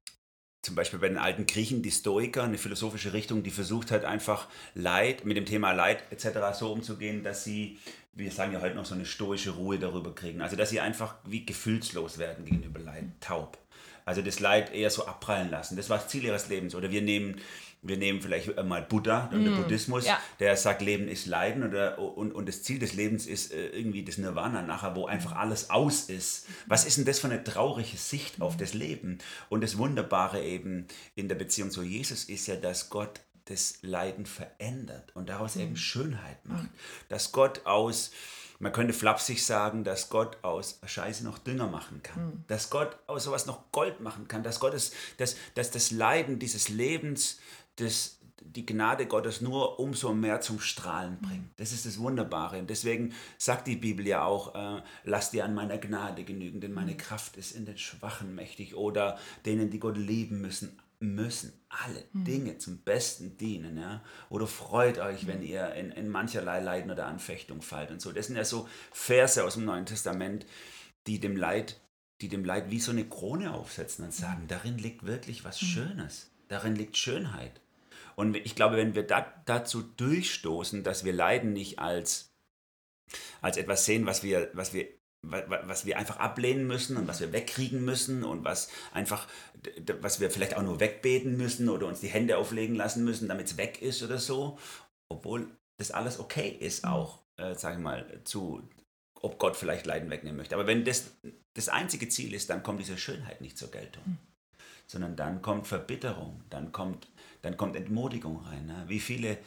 zum 0.64 0.74
Beispiel 0.74 0.98
bei 0.98 1.08
den 1.08 1.20
alten 1.20 1.46
Griechen 1.46 1.84
die 1.84 1.92
Stoiker, 1.92 2.44
eine 2.44 2.58
philosophische 2.58 3.14
Richtung, 3.14 3.44
die 3.44 3.52
versucht 3.52 3.92
hat, 3.92 4.04
einfach 4.04 4.48
Leid, 4.74 5.24
mit 5.24 5.38
dem 5.38 5.46
Thema 5.46 5.72
Leid 5.72 6.04
etc. 6.10 6.58
so 6.58 6.72
umzugehen, 6.72 7.24
dass 7.24 7.44
sie 7.44 7.78
wir 8.16 8.32
sagen 8.32 8.54
ja 8.54 8.62
heute 8.62 8.76
noch 8.76 8.86
so 8.86 8.96
eine 8.96 9.06
stoische 9.06 9.52
Ruhe 9.52 9.78
darüber 9.78 10.16
kriegen. 10.16 10.42
Also 10.42 10.56
dass 10.56 10.70
sie 10.70 10.80
einfach 10.80 11.16
wie 11.26 11.46
gefühlslos 11.46 12.18
werden 12.18 12.46
gegenüber 12.46 12.80
Leid, 12.80 13.06
taub. 13.20 13.58
Also 14.06 14.22
das 14.22 14.40
Leid 14.40 14.74
eher 14.74 14.90
so 14.90 15.06
abprallen 15.06 15.50
lassen. 15.50 15.76
Das 15.76 15.90
war 15.90 15.98
das 15.98 16.08
Ziel 16.08 16.24
ihres 16.24 16.48
Lebens. 16.48 16.76
Oder 16.76 16.92
wir 16.92 17.02
nehmen, 17.02 17.42
wir 17.82 17.98
nehmen 17.98 18.22
vielleicht 18.22 18.56
mal 18.64 18.84
Buddha, 18.84 19.30
mm, 19.32 19.44
der 19.44 19.52
Buddhismus, 19.52 20.06
ja. 20.06 20.20
der 20.40 20.56
sagt, 20.56 20.82
Leben 20.82 21.08
ist 21.08 21.26
Leiden 21.26 21.64
oder, 21.68 22.00
und, 22.00 22.32
und 22.32 22.48
das 22.48 22.64
Ziel 22.64 22.80
des 22.80 22.94
Lebens 22.94 23.26
ist 23.26 23.52
äh, 23.52 23.68
irgendwie 23.70 24.04
das 24.04 24.18
Nirvana 24.18 24.62
nachher, 24.62 24.96
wo 24.96 25.08
einfach 25.08 25.36
alles 25.36 25.72
aus 25.72 26.04
ist. 26.04 26.48
Was 26.68 26.86
ist 26.86 26.98
denn 26.98 27.06
das 27.06 27.20
für 27.20 27.28
eine 27.28 27.44
traurige 27.44 27.98
Sicht 27.98 28.42
auf 28.42 28.58
das 28.58 28.74
Leben? 28.74 29.18
Und 29.50 29.62
das 29.62 29.78
Wunderbare 29.78 30.42
eben 30.44 30.88
in 31.16 31.28
der 31.28 31.36
Beziehung 31.36 31.72
zu 31.72 31.82
Jesus 31.82 32.26
ist 32.26 32.48
ja, 32.48 32.56
dass 32.56 32.90
Gott 32.90 33.22
das 33.46 33.78
Leiden 33.82 34.26
verändert 34.26 35.16
und 35.16 35.30
daraus 35.30 35.56
mhm. 35.56 35.62
eben 35.62 35.76
Schönheit 35.78 36.46
macht. 36.46 36.64
Mhm. 36.64 36.70
Dass 37.10 37.32
Gott 37.32 37.66
aus, 37.66 38.12
man 38.60 38.72
könnte 38.72 38.94
flapsig 38.94 39.46
sagen, 39.46 39.84
dass 39.84 40.10
Gott 40.10 40.38
aus 40.44 40.80
Scheiße 40.86 41.24
noch 41.24 41.38
Dünger 41.38 41.68
machen 41.68 42.02
kann. 42.02 42.26
Mhm. 42.26 42.44
Dass 42.48 42.70
Gott 42.70 42.98
aus 43.08 43.24
sowas 43.24 43.46
noch 43.46 43.72
Gold 43.72 44.02
machen 44.02 44.28
kann. 44.28 44.44
Dass, 44.44 44.60
Gott 44.60 44.74
es, 44.74 44.92
dass, 45.18 45.36
dass 45.54 45.72
das 45.72 45.92
Leiden 45.92 46.40
dieses 46.40 46.70
Lebens, 46.70 47.40
das, 47.76 48.18
die 48.42 48.66
Gnade 48.66 49.06
Gottes 49.06 49.42
nur 49.42 49.80
umso 49.80 50.14
mehr 50.14 50.42
zum 50.42 50.60
Strahlen 50.60 51.20
bringt. 51.20 51.44
Mhm. 51.44 51.52
Das 51.58 51.72
ist 51.72 51.86
das 51.86 52.00
Wunderbare. 52.00 52.58
Und 52.58 52.70
deswegen 52.72 53.14
sagt 53.38 53.68
die 53.68 53.76
Bibel 53.76 54.08
ja 54.08 54.24
auch, 54.24 54.56
äh, 54.56 54.82
lass 55.04 55.30
dir 55.30 55.46
an 55.46 55.54
meiner 55.54 55.78
Gnade 55.78 56.24
genügen, 56.24 56.62
denn 56.62 56.74
meine 56.74 56.94
mhm. 56.94 56.98
Kraft 56.98 57.38
ist 57.38 57.52
in 57.52 57.66
den 57.66 57.78
Schwachen 57.78 58.34
mächtig. 58.34 58.76
Oder 58.76 59.20
denen, 59.46 59.70
die 59.70 59.80
Gott 59.80 59.98
lieben 59.98 60.42
müssen, 60.42 60.80
müssen 61.00 61.54
alle 61.70 62.04
mhm. 62.14 62.26
Dinge 62.26 62.58
zum 62.58 62.80
Besten 62.80 63.38
dienen. 63.38 63.78
Ja? 63.78 64.04
Oder 64.30 64.48
freut 64.48 65.00
euch, 65.00 65.24
mhm. 65.24 65.28
wenn 65.28 65.44
ihr 65.44 65.74
in, 65.74 65.92
in 65.92 66.10
mancherlei 66.10 66.60
Leiden 66.60 66.92
oder 66.92 67.08
Anfechtung 67.08 67.62
fallt 67.62 67.92
und 67.92 68.02
so. 68.02 68.12
Das 68.12 68.28
sind 68.28 68.36
ja 68.36 68.46
so 68.46 68.68
Verse 68.92 69.44
aus 69.44 69.56
dem 69.56 69.66
Neuen 69.66 69.86
Testament, 69.86 70.46
die 71.08 71.20
dem 71.20 71.38
Leid, 71.38 71.80
die 72.22 72.30
dem 72.30 72.46
Leid 72.46 72.72
wie 72.72 72.80
so 72.80 72.92
eine 72.92 73.08
Krone 73.08 73.54
aufsetzen 73.54 74.06
und 74.06 74.14
sagen, 74.14 74.44
mhm. 74.44 74.48
darin 74.48 74.78
liegt 74.78 75.06
wirklich 75.06 75.44
was 75.44 75.62
mhm. 75.62 75.66
Schönes. 75.68 76.32
Darin 76.48 76.76
liegt 76.76 76.98
Schönheit. 76.98 77.62
Und 78.16 78.36
ich 78.38 78.56
glaube, 78.56 78.78
wenn 78.78 78.96
wir 78.96 79.06
da, 79.06 79.34
dazu 79.46 79.82
durchstoßen, 79.82 80.84
dass 80.84 81.04
wir 81.04 81.14
Leiden 81.14 81.54
nicht 81.54 81.80
als, 81.80 82.34
als 83.42 83.58
etwas 83.58 83.86
sehen, 83.86 84.06
was 84.06 84.24
wir, 84.24 84.50
was 84.54 84.74
wir 84.74 84.88
was 85.30 85.86
wir 85.86 85.98
einfach 85.98 86.18
ablehnen 86.18 86.68
müssen 86.68 86.98
und 86.98 87.08
was 87.08 87.20
wir 87.20 87.34
wegkriegen 87.34 87.84
müssen 87.84 88.24
und 88.24 88.44
was 88.44 88.70
einfach, 88.94 89.28
was 90.02 90.20
wir 90.20 90.32
vielleicht 90.32 90.56
auch 90.56 90.64
nur 90.64 90.80
wegbeten 90.80 91.38
müssen 91.38 91.70
oder 91.70 91.88
uns 91.88 92.00
die 92.00 92.08
Hände 92.08 92.38
auflegen 92.38 92.76
lassen 92.76 93.04
müssen, 93.04 93.28
damit 93.28 93.48
es 93.48 93.58
weg 93.58 93.82
ist 93.82 94.04
oder 94.04 94.18
so. 94.18 94.58
Obwohl 95.10 95.48
das 95.78 95.92
alles 95.92 96.20
okay 96.20 96.50
ist 96.50 96.86
mhm. 96.86 96.92
auch, 96.92 97.20
äh, 97.38 97.56
sage 97.56 97.76
ich 97.76 97.82
mal, 97.82 98.22
zu, 98.24 98.68
ob 99.22 99.40
Gott 99.40 99.56
vielleicht 99.56 99.86
Leiden 99.86 100.10
wegnehmen 100.10 100.38
möchte. 100.38 100.56
Aber 100.56 100.68
wenn 100.68 100.86
das 100.86 101.12
das 101.54 101.70
einzige 101.70 102.10
Ziel 102.10 102.34
ist, 102.34 102.50
dann 102.50 102.64
kommt 102.64 102.80
diese 102.80 102.98
Schönheit 102.98 103.42
nicht 103.42 103.58
zur 103.58 103.72
Geltung. 103.72 104.04
Mhm. 104.06 104.18
Sondern 104.88 105.16
dann 105.16 105.42
kommt 105.42 105.68
Verbitterung, 105.68 106.44
dann 106.50 106.72
kommt, 106.72 107.08
dann 107.42 107.58
kommt 107.58 107.76
Entmutigung 107.76 108.42
rein. 108.46 108.68
Ne? 108.68 108.84
Wie 108.88 109.00
viele, 109.00 109.38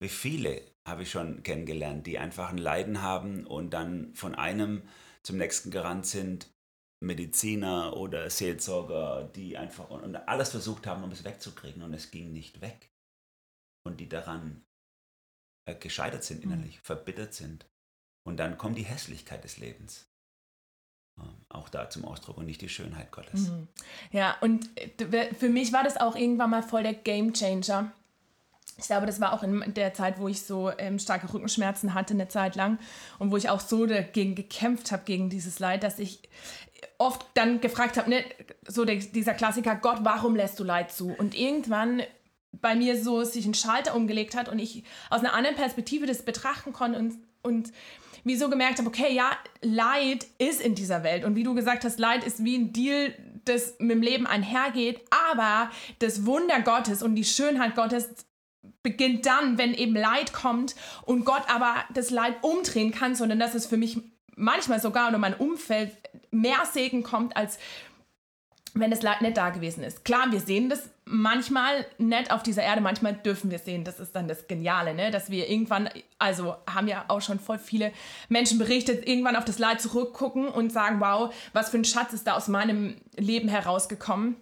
wie 0.00 0.08
viele 0.08 0.62
habe 0.86 1.02
ich 1.02 1.10
schon 1.10 1.42
kennengelernt, 1.42 2.06
die 2.06 2.18
einfach 2.18 2.50
ein 2.50 2.58
Leiden 2.58 3.02
haben 3.02 3.46
und 3.46 3.70
dann 3.70 4.14
von 4.14 4.36
einem 4.36 4.82
zum 5.26 5.38
nächsten 5.38 5.70
gerannt 5.70 6.06
sind 6.06 6.48
Mediziner 7.02 7.96
oder 7.96 8.30
Seelsorger, 8.30 9.24
die 9.34 9.58
einfach 9.58 9.90
und 9.90 10.16
alles 10.16 10.50
versucht 10.50 10.86
haben, 10.86 11.04
um 11.04 11.10
es 11.10 11.24
wegzukriegen 11.24 11.82
und 11.82 11.92
es 11.92 12.10
ging 12.10 12.32
nicht 12.32 12.60
weg. 12.60 12.90
Und 13.84 14.00
die 14.00 14.08
daran 14.08 14.64
äh, 15.68 15.74
gescheitert 15.74 16.24
sind 16.24 16.42
innerlich, 16.42 16.76
mhm. 16.76 16.82
verbittert 16.82 17.34
sind. 17.34 17.66
Und 18.26 18.38
dann 18.38 18.56
kommt 18.56 18.78
die 18.78 18.84
Hässlichkeit 18.84 19.44
des 19.44 19.58
Lebens 19.58 20.08
auch 21.48 21.68
da 21.68 21.88
zum 21.88 22.04
Ausdruck 22.04 22.38
und 22.38 22.46
nicht 22.46 22.60
die 22.60 22.68
Schönheit 22.68 23.10
Gottes. 23.10 23.48
Mhm. 23.48 23.68
Ja, 24.12 24.36
und 24.40 24.68
äh, 24.78 25.34
für 25.34 25.48
mich 25.48 25.72
war 25.72 25.84
das 25.84 25.96
auch 25.96 26.14
irgendwann 26.16 26.50
mal 26.50 26.62
voll 26.62 26.82
der 26.82 26.94
Game 26.94 27.32
Changer. 27.32 27.92
Ich 28.78 28.86
glaube, 28.86 29.06
das 29.06 29.20
war 29.20 29.32
auch 29.32 29.42
in 29.42 29.72
der 29.74 29.94
Zeit, 29.94 30.18
wo 30.18 30.28
ich 30.28 30.42
so 30.42 30.70
ähm, 30.76 30.98
starke 30.98 31.32
Rückenschmerzen 31.32 31.94
hatte, 31.94 32.12
eine 32.12 32.28
Zeit 32.28 32.56
lang 32.56 32.78
und 33.18 33.30
wo 33.30 33.36
ich 33.36 33.48
auch 33.48 33.60
so 33.60 33.86
dagegen 33.86 34.34
gekämpft 34.34 34.92
habe, 34.92 35.04
gegen 35.04 35.30
dieses 35.30 35.58
Leid, 35.58 35.82
dass 35.82 35.98
ich 35.98 36.20
oft 36.98 37.26
dann 37.34 37.60
gefragt 37.60 37.96
habe, 37.96 38.10
ne, 38.10 38.24
so 38.66 38.84
der, 38.84 38.96
dieser 38.96 39.34
Klassiker, 39.34 39.76
Gott, 39.76 39.98
warum 40.02 40.36
lässt 40.36 40.60
du 40.60 40.64
Leid 40.64 40.92
zu? 40.92 41.08
Und 41.08 41.34
irgendwann 41.34 42.02
bei 42.52 42.74
mir 42.74 43.02
so 43.02 43.24
sich 43.24 43.46
ein 43.46 43.54
Schalter 43.54 43.94
umgelegt 43.94 44.36
hat 44.36 44.48
und 44.48 44.58
ich 44.58 44.84
aus 45.10 45.20
einer 45.20 45.34
anderen 45.34 45.56
Perspektive 45.56 46.06
das 46.06 46.22
betrachten 46.22 46.72
konnte 46.72 46.98
und, 46.98 47.14
und 47.42 47.72
wie 48.24 48.36
so 48.36 48.50
gemerkt 48.50 48.78
habe, 48.78 48.88
okay, 48.88 49.14
ja, 49.14 49.30
Leid 49.62 50.26
ist 50.38 50.60
in 50.60 50.74
dieser 50.74 51.02
Welt. 51.02 51.24
Und 51.24 51.36
wie 51.36 51.44
du 51.44 51.54
gesagt 51.54 51.84
hast, 51.84 51.98
Leid 51.98 52.24
ist 52.24 52.44
wie 52.44 52.56
ein 52.56 52.72
Deal, 52.72 53.14
das 53.44 53.76
mit 53.78 53.92
dem 53.92 54.02
Leben 54.02 54.26
einhergeht. 54.26 55.00
Aber 55.30 55.70
das 56.00 56.26
Wunder 56.26 56.60
Gottes 56.60 57.02
und 57.02 57.14
die 57.14 57.24
Schönheit 57.24 57.76
Gottes 57.76 58.08
beginnt 58.82 59.26
dann, 59.26 59.58
wenn 59.58 59.74
eben 59.74 59.94
Leid 59.94 60.32
kommt 60.32 60.76
und 61.02 61.24
Gott 61.24 61.42
aber 61.48 61.74
das 61.92 62.10
Leid 62.10 62.36
umdrehen 62.42 62.92
kann, 62.92 63.14
sondern 63.14 63.38
dass 63.38 63.54
es 63.54 63.66
für 63.66 63.76
mich 63.76 63.98
manchmal 64.36 64.80
sogar 64.80 65.12
in 65.12 65.20
mein 65.20 65.34
Umfeld 65.34 65.92
mehr 66.30 66.64
Segen 66.70 67.02
kommt, 67.02 67.36
als 67.36 67.58
wenn 68.74 68.90
das 68.90 69.02
Leid 69.02 69.22
nicht 69.22 69.36
da 69.36 69.50
gewesen 69.50 69.82
ist. 69.82 70.04
Klar, 70.04 70.30
wir 70.30 70.40
sehen 70.40 70.68
das 70.68 70.90
manchmal 71.04 71.86
nicht 71.98 72.30
auf 72.30 72.42
dieser 72.42 72.62
Erde, 72.62 72.80
manchmal 72.80 73.14
dürfen 73.14 73.50
wir 73.50 73.58
sehen. 73.58 73.84
Das 73.84 74.00
ist 74.00 74.14
dann 74.14 74.28
das 74.28 74.48
Geniale, 74.48 74.94
ne? 74.94 75.10
dass 75.10 75.30
wir 75.30 75.48
irgendwann, 75.48 75.88
also 76.18 76.56
haben 76.68 76.88
ja 76.88 77.04
auch 77.08 77.20
schon 77.20 77.38
voll 77.38 77.58
viele 77.58 77.92
Menschen 78.28 78.58
berichtet, 78.58 79.06
irgendwann 79.08 79.36
auf 79.36 79.44
das 79.44 79.58
Leid 79.58 79.80
zurückgucken 79.80 80.48
und 80.48 80.72
sagen, 80.72 81.00
wow, 81.00 81.34
was 81.52 81.70
für 81.70 81.78
ein 81.78 81.84
Schatz 81.84 82.12
ist 82.12 82.26
da 82.26 82.34
aus 82.34 82.48
meinem 82.48 82.96
Leben 83.16 83.48
herausgekommen. 83.48 84.36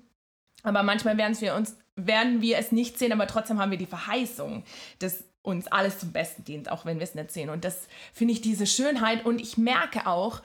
Aber 0.64 0.83
manchmal 0.83 1.16
werden 1.16 1.40
wir 1.40 1.55
uns, 1.55 1.77
werden 1.94 2.42
wir 2.42 2.59
es 2.59 2.72
nicht 2.72 2.98
sehen, 2.98 3.12
aber 3.12 3.29
trotzdem 3.29 3.61
haben 3.61 3.70
wir 3.70 3.79
die 3.79 3.87
Verheißung, 3.87 4.64
dass 4.98 5.22
uns 5.42 5.68
alles 5.68 5.98
zum 5.98 6.12
Besten 6.12 6.42
dient, 6.42 6.70
auch 6.70 6.87
wenn 6.87 6.98
wir 6.98 7.05
es 7.05 7.14
nicht 7.14 7.31
sehen. 7.31 7.50
Und 7.50 7.64
das 7.64 7.87
finde 8.14 8.33
ich 8.33 8.40
diese 8.40 8.66
Schönheit. 8.66 9.27
Und 9.27 9.40
ich 9.40 9.59
merke 9.59 10.07
auch, 10.07 10.40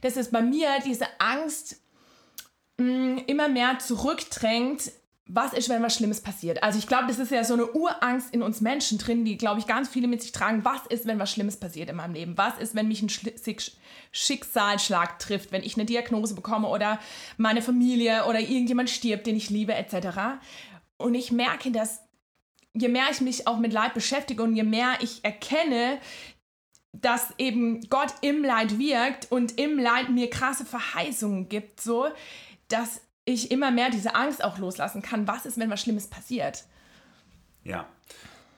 dass 0.00 0.16
es 0.16 0.30
bei 0.30 0.40
mir 0.40 0.68
diese 0.86 1.06
Angst 1.18 1.82
mh, 2.78 3.22
immer 3.26 3.48
mehr 3.48 3.80
zurückdrängt, 3.80 4.92
was 5.26 5.54
ist, 5.54 5.70
wenn 5.70 5.82
was 5.82 5.94
Schlimmes 5.94 6.20
passiert? 6.20 6.62
Also 6.62 6.78
ich 6.78 6.86
glaube, 6.86 7.06
das 7.08 7.18
ist 7.18 7.30
ja 7.30 7.44
so 7.44 7.54
eine 7.54 7.70
Urangst 7.72 8.34
in 8.34 8.42
uns 8.42 8.60
Menschen 8.60 8.98
drin, 8.98 9.24
die, 9.24 9.38
glaube 9.38 9.58
ich, 9.58 9.66
ganz 9.66 9.88
viele 9.88 10.06
mit 10.06 10.20
sich 10.20 10.32
tragen. 10.32 10.64
Was 10.64 10.86
ist, 10.88 11.06
wenn 11.06 11.18
was 11.18 11.32
Schlimmes 11.32 11.56
passiert 11.56 11.88
in 11.88 11.96
meinem 11.96 12.12
Leben? 12.12 12.36
Was 12.36 12.58
ist, 12.58 12.74
wenn 12.74 12.88
mich 12.88 13.00
ein 13.00 13.10
Schicksalsschlag 14.12 15.18
trifft, 15.18 15.50
wenn 15.50 15.62
ich 15.62 15.76
eine 15.76 15.86
Diagnose 15.86 16.34
bekomme 16.34 16.68
oder 16.68 17.00
meine 17.38 17.62
Familie 17.62 18.26
oder 18.26 18.38
irgendjemand 18.38 18.90
stirbt, 18.90 19.26
den 19.26 19.36
ich 19.36 19.48
liebe, 19.48 19.74
etc. 19.74 20.42
Und 20.98 21.14
ich 21.14 21.32
merke, 21.32 21.70
dass 21.70 22.02
je 22.74 22.88
mehr 22.88 23.06
ich 23.10 23.22
mich 23.22 23.46
auch 23.46 23.58
mit 23.58 23.72
Leid 23.72 23.94
beschäftige 23.94 24.42
und 24.42 24.54
je 24.54 24.62
mehr 24.62 24.98
ich 25.00 25.24
erkenne, 25.24 26.00
dass 26.92 27.32
eben 27.38 27.80
Gott 27.88 28.14
im 28.20 28.44
Leid 28.44 28.78
wirkt 28.78 29.32
und 29.32 29.58
im 29.58 29.78
Leid 29.78 30.10
mir 30.10 30.28
krasse 30.28 30.66
Verheißungen 30.66 31.48
gibt, 31.48 31.80
so, 31.80 32.08
dass 32.68 33.00
ich 33.24 33.50
immer 33.50 33.70
mehr 33.70 33.90
diese 33.90 34.14
Angst 34.14 34.44
auch 34.44 34.58
loslassen 34.58 35.02
kann. 35.02 35.26
Was 35.26 35.46
ist, 35.46 35.58
wenn 35.58 35.70
was 35.70 35.80
Schlimmes 35.80 36.08
passiert? 36.08 36.64
Ja, 37.64 37.88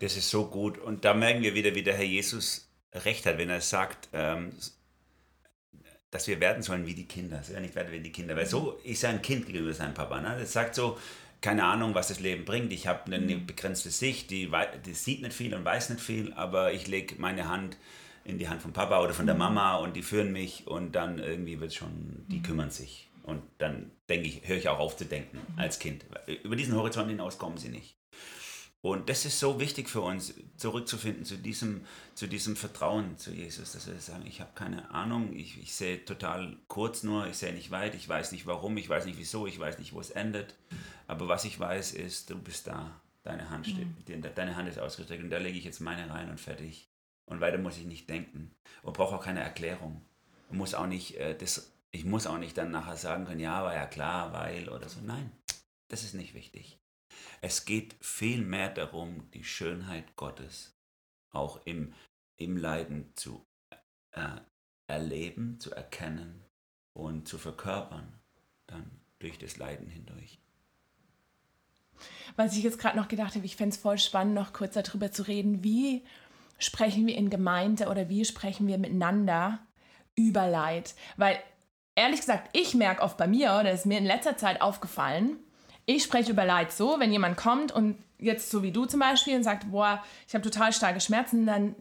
das 0.00 0.16
ist 0.16 0.30
so 0.30 0.46
gut. 0.46 0.78
Und 0.78 1.04
da 1.04 1.14
merken 1.14 1.42
wir 1.42 1.54
wieder, 1.54 1.74
wie 1.74 1.82
der 1.82 1.96
Herr 1.96 2.04
Jesus 2.04 2.68
recht 2.92 3.26
hat, 3.26 3.38
wenn 3.38 3.50
er 3.50 3.60
sagt, 3.60 4.08
ähm, 4.12 4.52
dass 6.10 6.26
wir 6.26 6.40
werden 6.40 6.62
sollen 6.62 6.86
wie 6.86 6.94
die 6.94 7.06
Kinder. 7.06 7.42
Ja, 7.52 7.60
nicht 7.60 7.74
werden 7.74 7.92
wie 7.92 8.00
die 8.00 8.12
Kinder. 8.12 8.36
Weil 8.36 8.46
so 8.46 8.78
ist 8.84 9.04
er 9.04 9.10
ein 9.10 9.22
Kind 9.22 9.46
gegenüber 9.46 9.72
seinem 9.72 9.94
Papa. 9.94 10.20
Ne? 10.20 10.36
Das 10.38 10.52
sagt 10.52 10.74
so, 10.74 10.98
keine 11.40 11.64
Ahnung, 11.64 11.94
was 11.94 12.08
das 12.08 12.20
Leben 12.20 12.44
bringt. 12.44 12.72
Ich 12.72 12.86
habe 12.86 13.12
eine 13.12 13.18
mhm. 13.18 13.46
begrenzte 13.46 13.90
Sicht, 13.90 14.30
die, 14.30 14.50
die, 14.84 14.94
sieht 14.94 15.22
nicht 15.22 15.34
viel 15.34 15.54
und 15.54 15.64
weiß 15.64 15.90
nicht 15.90 16.00
viel, 16.00 16.32
aber 16.32 16.72
ich 16.72 16.86
lege 16.86 17.16
meine 17.18 17.48
Hand 17.48 17.76
in 18.24 18.38
die 18.38 18.48
Hand 18.48 18.62
von 18.62 18.72
Papa 18.72 19.00
oder 19.00 19.14
von 19.14 19.26
der 19.26 19.34
mhm. 19.34 19.40
Mama 19.40 19.76
und 19.76 19.94
die 19.94 20.02
führen 20.02 20.32
mich 20.32 20.66
und 20.66 20.92
dann 20.92 21.18
irgendwie 21.18 21.60
wird 21.60 21.74
schon, 21.74 22.24
die 22.28 22.38
mhm. 22.38 22.42
kümmern 22.42 22.70
sich. 22.70 23.08
Und 23.26 23.42
dann 23.58 23.90
denke 24.08 24.28
ich, 24.28 24.46
höre 24.46 24.56
ich 24.56 24.68
auch 24.68 24.78
auf 24.78 24.96
zu 24.96 25.04
denken 25.04 25.38
mhm. 25.38 25.58
als 25.58 25.78
Kind. 25.78 26.06
Über 26.44 26.56
diesen 26.56 26.74
Horizont 26.74 27.10
hinaus 27.10 27.38
kommen 27.38 27.58
sie 27.58 27.68
nicht. 27.68 27.98
Und 28.82 29.08
das 29.08 29.24
ist 29.24 29.40
so 29.40 29.58
wichtig 29.58 29.88
für 29.88 30.00
uns, 30.00 30.32
zurückzufinden 30.58 31.24
zu 31.24 31.36
diesem, 31.36 31.84
zu 32.14 32.28
diesem 32.28 32.54
Vertrauen 32.54 33.18
zu 33.18 33.32
Jesus, 33.32 33.72
dass 33.72 33.88
wir 33.88 33.98
sagen, 33.98 34.24
ich 34.26 34.40
habe 34.40 34.52
keine 34.54 34.90
Ahnung, 34.92 35.34
ich, 35.34 35.60
ich 35.60 35.74
sehe 35.74 36.04
total 36.04 36.56
kurz 36.68 37.02
nur, 37.02 37.26
ich 37.26 37.36
sehe 37.36 37.52
nicht 37.52 37.72
weit, 37.72 37.96
ich 37.96 38.08
weiß 38.08 38.30
nicht 38.30 38.46
warum, 38.46 38.76
ich 38.76 38.88
weiß 38.88 39.06
nicht 39.06 39.18
wieso, 39.18 39.48
ich 39.48 39.58
weiß 39.58 39.80
nicht, 39.80 39.92
wo 39.92 39.98
es 39.98 40.10
endet. 40.10 40.54
Aber 41.08 41.26
was 41.26 41.44
ich 41.44 41.58
weiß, 41.58 41.94
ist, 41.94 42.30
du 42.30 42.38
bist 42.38 42.68
da, 42.68 43.00
deine 43.24 43.50
Hand 43.50 43.66
steht, 43.66 43.88
mhm. 44.08 44.22
deine 44.36 44.54
Hand 44.54 44.68
ist 44.68 44.78
ausgestreckt 44.78 45.24
und 45.24 45.30
da 45.30 45.38
lege 45.38 45.58
ich 45.58 45.64
jetzt 45.64 45.80
meine 45.80 46.08
rein 46.08 46.30
und 46.30 46.38
fertig. 46.38 46.88
Und 47.24 47.40
weiter 47.40 47.58
muss 47.58 47.78
ich 47.78 47.86
nicht 47.86 48.08
denken 48.08 48.52
und 48.82 48.96
brauche 48.96 49.16
auch 49.16 49.24
keine 49.24 49.40
Erklärung. 49.40 50.00
Und 50.48 50.58
muss 50.58 50.74
auch 50.74 50.86
nicht 50.86 51.16
äh, 51.16 51.36
das 51.36 51.75
ich 51.96 52.04
muss 52.04 52.26
auch 52.26 52.36
nicht 52.36 52.58
dann 52.58 52.70
nachher 52.70 52.96
sagen 52.96 53.24
können, 53.24 53.40
ja, 53.40 53.64
war 53.64 53.74
ja 53.74 53.86
klar, 53.86 54.32
weil 54.34 54.68
oder 54.68 54.88
so. 54.88 55.00
Nein, 55.00 55.32
das 55.88 56.02
ist 56.02 56.14
nicht 56.14 56.34
wichtig. 56.34 56.78
Es 57.40 57.64
geht 57.64 57.96
vielmehr 58.00 58.68
darum, 58.68 59.30
die 59.32 59.44
Schönheit 59.44 60.14
Gottes 60.14 60.76
auch 61.30 61.64
im, 61.64 61.94
im 62.36 62.58
Leiden 62.58 63.12
zu 63.14 63.46
äh, 64.12 64.40
erleben, 64.86 65.58
zu 65.58 65.72
erkennen 65.72 66.44
und 66.92 67.26
zu 67.26 67.38
verkörpern, 67.38 68.12
dann 68.66 68.90
durch 69.18 69.38
das 69.38 69.56
Leiden 69.56 69.88
hindurch. 69.88 70.38
Was 72.36 72.56
ich 72.58 72.62
jetzt 72.62 72.78
gerade 72.78 72.98
noch 72.98 73.08
gedacht 73.08 73.34
habe, 73.36 73.46
ich 73.46 73.56
fände 73.56 73.74
es 73.74 73.80
voll 73.80 73.98
spannend, 73.98 74.34
noch 74.34 74.52
kurz 74.52 74.74
darüber 74.74 75.10
zu 75.10 75.22
reden, 75.22 75.64
wie 75.64 76.04
sprechen 76.58 77.06
wir 77.06 77.16
in 77.16 77.30
Gemeinde 77.30 77.88
oder 77.88 78.10
wie 78.10 78.26
sprechen 78.26 78.66
wir 78.66 78.76
miteinander 78.76 79.60
über 80.14 80.46
Leid. 80.46 80.94
Weil 81.16 81.38
ehrlich 81.96 82.20
gesagt, 82.20 82.50
ich 82.52 82.74
merke 82.74 83.02
oft 83.02 83.16
bei 83.16 83.26
mir, 83.26 83.56
oder 83.58 83.72
ist 83.72 83.86
mir 83.86 83.98
in 83.98 84.04
letzter 84.04 84.36
Zeit 84.36 84.60
aufgefallen, 84.60 85.38
ich 85.86 86.04
spreche 86.04 86.32
über 86.32 86.44
Leid 86.44 86.72
so, 86.72 87.00
wenn 87.00 87.12
jemand 87.12 87.36
kommt 87.36 87.72
und 87.72 87.96
jetzt 88.18 88.50
so 88.50 88.62
wie 88.62 88.72
du 88.72 88.86
zum 88.86 89.00
Beispiel 89.00 89.36
und 89.36 89.42
sagt, 89.42 89.70
boah, 89.70 90.02
ich 90.28 90.34
habe 90.34 90.42
total 90.42 90.72
starke 90.72 91.00
Schmerzen, 91.00 91.46
dann 91.46 91.74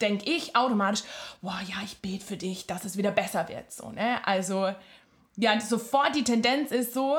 denke 0.00 0.30
ich 0.30 0.56
automatisch, 0.56 1.02
boah, 1.42 1.60
ja, 1.66 1.76
ich 1.84 1.98
bete 1.98 2.24
für 2.24 2.36
dich, 2.36 2.66
dass 2.66 2.84
es 2.84 2.96
wieder 2.96 3.10
besser 3.10 3.48
wird. 3.48 3.70
So, 3.72 3.90
ne? 3.90 4.26
Also, 4.26 4.74
ja, 5.36 5.60
sofort 5.60 6.14
die 6.16 6.24
Tendenz 6.24 6.70
ist 6.72 6.94
so, 6.94 7.18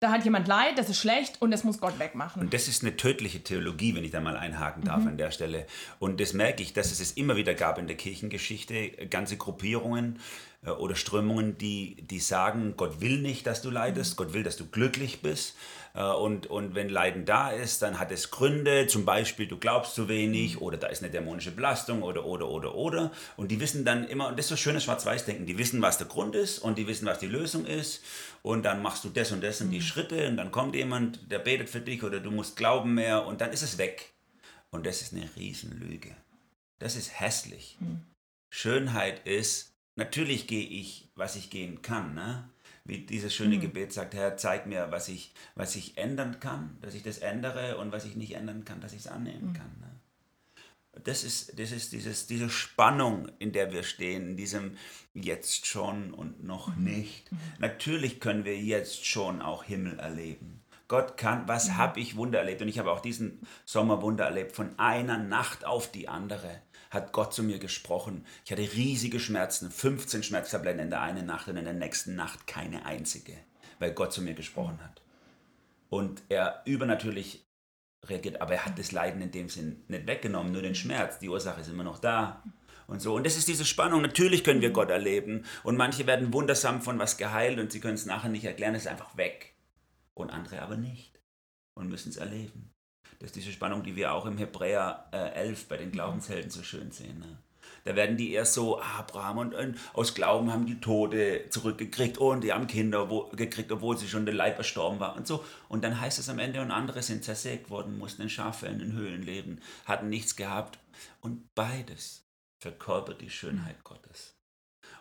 da 0.00 0.10
hat 0.10 0.24
jemand 0.24 0.48
Leid, 0.48 0.78
das 0.78 0.90
ist 0.90 0.98
schlecht 0.98 1.40
und 1.40 1.50
das 1.50 1.64
muss 1.64 1.80
Gott 1.80 1.98
wegmachen. 1.98 2.42
Und 2.42 2.52
das 2.52 2.68
ist 2.68 2.82
eine 2.82 2.96
tödliche 2.96 3.42
Theologie, 3.42 3.94
wenn 3.94 4.04
ich 4.04 4.10
da 4.10 4.20
mal 4.20 4.36
einhaken 4.36 4.84
darf 4.84 5.00
mhm. 5.00 5.08
an 5.08 5.16
der 5.16 5.30
Stelle. 5.30 5.66
Und 5.98 6.20
das 6.20 6.32
merke 6.32 6.62
ich, 6.62 6.72
dass 6.72 6.92
es 6.92 7.00
es 7.00 7.12
immer 7.12 7.36
wieder 7.36 7.54
gab 7.54 7.78
in 7.78 7.86
der 7.86 7.96
Kirchengeschichte, 7.96 8.90
ganze 9.08 9.36
Gruppierungen, 9.36 10.18
oder 10.70 10.94
Strömungen, 10.94 11.58
die, 11.58 11.96
die 12.10 12.20
sagen, 12.20 12.74
Gott 12.76 13.00
will 13.00 13.18
nicht, 13.18 13.46
dass 13.46 13.62
du 13.62 13.70
leidest, 13.70 14.16
Gott 14.16 14.32
will, 14.32 14.42
dass 14.42 14.56
du 14.56 14.66
glücklich 14.66 15.20
bist. 15.20 15.56
Äh, 15.94 16.02
und, 16.02 16.46
und 16.46 16.74
wenn 16.74 16.88
Leiden 16.88 17.24
da 17.24 17.50
ist, 17.50 17.82
dann 17.82 17.98
hat 17.98 18.10
es 18.10 18.30
Gründe, 18.30 18.86
zum 18.86 19.04
Beispiel 19.04 19.46
du 19.46 19.56
glaubst 19.56 19.94
zu 19.94 20.08
wenig 20.08 20.60
oder 20.60 20.76
da 20.76 20.88
ist 20.88 21.02
eine 21.02 21.12
dämonische 21.12 21.52
Belastung 21.52 22.02
oder, 22.02 22.24
oder, 22.24 22.48
oder, 22.48 22.74
oder. 22.74 23.10
Und 23.36 23.50
die 23.50 23.60
wissen 23.60 23.84
dann 23.84 24.06
immer, 24.08 24.28
und 24.28 24.38
das 24.38 24.46
ist 24.46 24.50
so 24.50 24.56
schönes 24.56 24.84
Schwarz-Weiß-Denken, 24.84 25.46
die 25.46 25.58
wissen, 25.58 25.80
was 25.82 25.98
der 25.98 26.06
Grund 26.06 26.34
ist 26.34 26.58
und 26.58 26.78
die 26.78 26.86
wissen, 26.86 27.06
was 27.06 27.18
die 27.18 27.26
Lösung 27.26 27.64
ist. 27.66 28.02
Und 28.42 28.64
dann 28.64 28.82
machst 28.82 29.04
du 29.04 29.08
das 29.08 29.32
und 29.32 29.42
das 29.42 29.60
und 29.60 29.70
die 29.70 29.78
mhm. 29.78 29.82
Schritte 29.82 30.28
und 30.28 30.36
dann 30.36 30.50
kommt 30.50 30.74
jemand, 30.74 31.30
der 31.30 31.38
betet 31.38 31.70
für 31.70 31.80
dich 31.80 32.02
oder 32.02 32.20
du 32.20 32.30
musst 32.30 32.56
glauben 32.56 32.94
mehr 32.94 33.26
und 33.26 33.40
dann 33.40 33.52
ist 33.52 33.62
es 33.62 33.78
weg. 33.78 34.12
Und 34.70 34.86
das 34.86 35.02
ist 35.02 35.14
eine 35.14 35.28
Riesenlüge. 35.36 36.16
Das 36.80 36.96
ist 36.96 37.20
hässlich. 37.20 37.76
Mhm. 37.80 38.02
Schönheit 38.50 39.26
ist, 39.26 39.73
natürlich 39.96 40.46
gehe 40.46 40.66
ich, 40.66 41.08
was 41.14 41.36
ich 41.36 41.50
gehen 41.50 41.82
kann. 41.82 42.14
Ne? 42.14 42.48
Wie 42.84 42.98
dieses 42.98 43.34
schöne 43.34 43.56
mhm. 43.56 43.60
Gebet 43.60 43.92
sagt, 43.92 44.14
Herr, 44.14 44.36
zeig 44.36 44.66
mir, 44.66 44.90
was 44.90 45.08
ich, 45.08 45.32
was 45.54 45.74
ich 45.76 45.96
ändern 45.96 46.40
kann, 46.40 46.76
dass 46.82 46.94
ich 46.94 47.02
das 47.02 47.18
ändere 47.18 47.78
und 47.78 47.92
was 47.92 48.04
ich 48.04 48.16
nicht 48.16 48.34
ändern 48.34 48.64
kann, 48.64 48.80
dass 48.80 48.92
ich 48.92 49.00
es 49.00 49.06
annehmen 49.06 49.48
mhm. 49.48 49.54
kann. 49.54 49.76
Ne? 49.80 49.90
Das 51.02 51.24
ist, 51.24 51.58
das 51.58 51.72
ist 51.72 51.92
dieses, 51.92 52.26
diese 52.26 52.50
Spannung, 52.50 53.28
in 53.38 53.52
der 53.52 53.72
wir 53.72 53.82
stehen, 53.82 54.30
in 54.30 54.36
diesem 54.36 54.76
jetzt 55.14 55.66
schon 55.66 56.12
und 56.12 56.44
noch 56.44 56.76
mhm. 56.76 56.84
nicht. 56.84 57.32
Mhm. 57.32 57.38
Natürlich 57.58 58.20
können 58.20 58.44
wir 58.44 58.58
jetzt 58.58 59.06
schon 59.06 59.42
auch 59.42 59.64
Himmel 59.64 59.98
erleben. 59.98 60.60
Gott 60.86 61.16
kann, 61.16 61.48
was 61.48 61.68
mhm. 61.68 61.76
habe 61.78 62.00
ich 62.00 62.16
Wunder 62.16 62.38
erlebt? 62.38 62.62
Und 62.62 62.68
ich 62.68 62.78
habe 62.78 62.92
auch 62.92 63.00
diesen 63.00 63.40
Sommer 63.64 64.02
Wunder 64.02 64.26
erlebt. 64.26 64.52
Von 64.52 64.78
einer 64.78 65.18
Nacht 65.18 65.64
auf 65.64 65.90
die 65.90 66.08
andere 66.08 66.60
hat 66.94 67.12
Gott 67.12 67.34
zu 67.34 67.42
mir 67.42 67.58
gesprochen. 67.58 68.24
Ich 68.44 68.52
hatte 68.52 68.62
riesige 68.62 69.20
Schmerzen, 69.20 69.70
15 69.70 70.22
Schmerztabletten 70.22 70.80
in 70.80 70.90
der 70.90 71.02
einen 71.02 71.26
Nacht 71.26 71.48
und 71.48 71.56
in 71.56 71.64
der 71.64 71.74
nächsten 71.74 72.14
Nacht 72.14 72.46
keine 72.46 72.86
einzige, 72.86 73.34
weil 73.78 73.92
Gott 73.92 74.12
zu 74.12 74.22
mir 74.22 74.34
gesprochen 74.34 74.78
hat. 74.82 75.02
Und 75.90 76.22
er 76.28 76.62
übernatürlich 76.64 77.44
reagiert, 78.06 78.40
aber 78.40 78.54
er 78.54 78.66
hat 78.66 78.78
das 78.78 78.92
Leiden 78.92 79.22
in 79.22 79.30
dem 79.30 79.48
Sinn 79.48 79.84
nicht 79.88 80.06
weggenommen, 80.06 80.52
nur 80.52 80.62
den 80.62 80.74
Schmerz. 80.74 81.18
Die 81.18 81.28
Ursache 81.28 81.60
ist 81.60 81.68
immer 81.68 81.84
noch 81.84 81.98
da 81.98 82.42
und 82.86 83.00
so. 83.00 83.14
Und 83.14 83.24
das 83.26 83.36
ist 83.36 83.48
diese 83.48 83.64
Spannung. 83.64 84.02
Natürlich 84.02 84.44
können 84.44 84.60
wir 84.60 84.70
Gott 84.70 84.90
erleben 84.90 85.44
und 85.62 85.76
manche 85.76 86.06
werden 86.06 86.32
wundersam 86.32 86.82
von 86.82 86.98
was 86.98 87.16
geheilt 87.16 87.58
und 87.58 87.72
sie 87.72 87.80
können 87.80 87.94
es 87.94 88.06
nachher 88.06 88.30
nicht 88.30 88.44
erklären, 88.44 88.74
es 88.74 88.82
ist 88.82 88.88
einfach 88.88 89.16
weg. 89.16 89.54
Und 90.14 90.30
andere 90.30 90.62
aber 90.62 90.76
nicht 90.76 91.20
und 91.74 91.88
müssen 91.88 92.10
es 92.10 92.16
erleben. 92.16 92.73
Das 93.24 93.30
ist 93.30 93.36
diese 93.36 93.52
Spannung, 93.52 93.82
die 93.82 93.96
wir 93.96 94.12
auch 94.12 94.26
im 94.26 94.36
Hebräer 94.36 95.06
äh, 95.10 95.30
11 95.30 95.68
bei 95.68 95.78
den 95.78 95.90
Glaubenshelden 95.90 96.50
so 96.50 96.62
schön 96.62 96.90
sehen. 96.90 97.20
Ne? 97.20 97.38
Da 97.84 97.96
werden 97.96 98.18
die 98.18 98.32
erst 98.32 98.52
so, 98.52 98.82
Abraham 98.82 99.38
und, 99.38 99.54
und, 99.54 99.78
aus 99.94 100.14
Glauben 100.14 100.52
haben 100.52 100.66
die 100.66 100.78
Tode 100.78 101.48
zurückgekriegt 101.48 102.18
und 102.18 102.44
die 102.44 102.52
haben 102.52 102.66
Kinder 102.66 103.08
wo, 103.08 103.30
gekriegt, 103.30 103.72
obwohl 103.72 103.96
sie 103.96 104.08
schon 104.08 104.26
der 104.26 104.34
Leib 104.34 104.58
erstorben 104.58 105.00
war 105.00 105.16
und 105.16 105.26
so. 105.26 105.42
Und 105.70 105.84
dann 105.84 105.98
heißt 105.98 106.18
es 106.18 106.28
am 106.28 106.38
Ende, 106.38 106.60
und 106.60 106.70
andere 106.70 107.00
sind 107.00 107.24
zersägt 107.24 107.70
worden, 107.70 107.96
mussten 107.96 108.20
in 108.20 108.28
Schaffällen, 108.28 108.80
in 108.80 108.92
Höhlen 108.92 109.22
leben, 109.22 109.58
hatten 109.86 110.10
nichts 110.10 110.36
gehabt. 110.36 110.78
Und 111.22 111.54
beides 111.54 112.26
verkörpert 112.60 113.22
die 113.22 113.30
Schönheit 113.30 113.84
Gottes. 113.84 114.36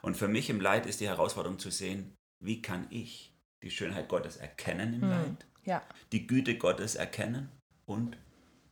Und 0.01 0.15
für 0.15 0.29
mich 0.29 0.49
im 0.49 0.62
Leid 0.62 0.86
ist 0.86 1.01
die 1.01 1.09
Herausforderung 1.09 1.59
zu 1.59 1.71
sehen, 1.71 2.15
wie 2.39 2.62
kann 2.62 2.88
ich 2.89 3.33
die 3.63 3.69
Schönheit 3.69 4.07
Gottes 4.07 4.38
erkennen 4.38 4.93
im 4.93 5.01
hm, 5.01 5.09
Leid, 5.09 5.45
ja. 5.65 5.81
die 6.13 6.25
Güte 6.25 6.57
Gottes 6.57 6.95
erkennen 6.95 7.51
und 7.86 8.17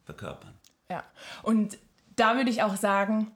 verkörpern. 0.05 0.53
Ja, 0.89 1.03
und 1.43 1.77
da 2.15 2.35
würde 2.35 2.49
ich 2.49 2.63
auch 2.63 2.75
sagen, 2.75 3.31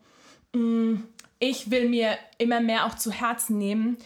mm, 0.54 0.96
ich 1.40 1.72
will 1.72 1.90
mir 1.90 2.18
immer 2.38 2.60
mehr 2.60 2.86
auch 2.86 2.96
zu 2.96 3.12
Herzen 3.12 3.58
nehmen, 3.58 3.98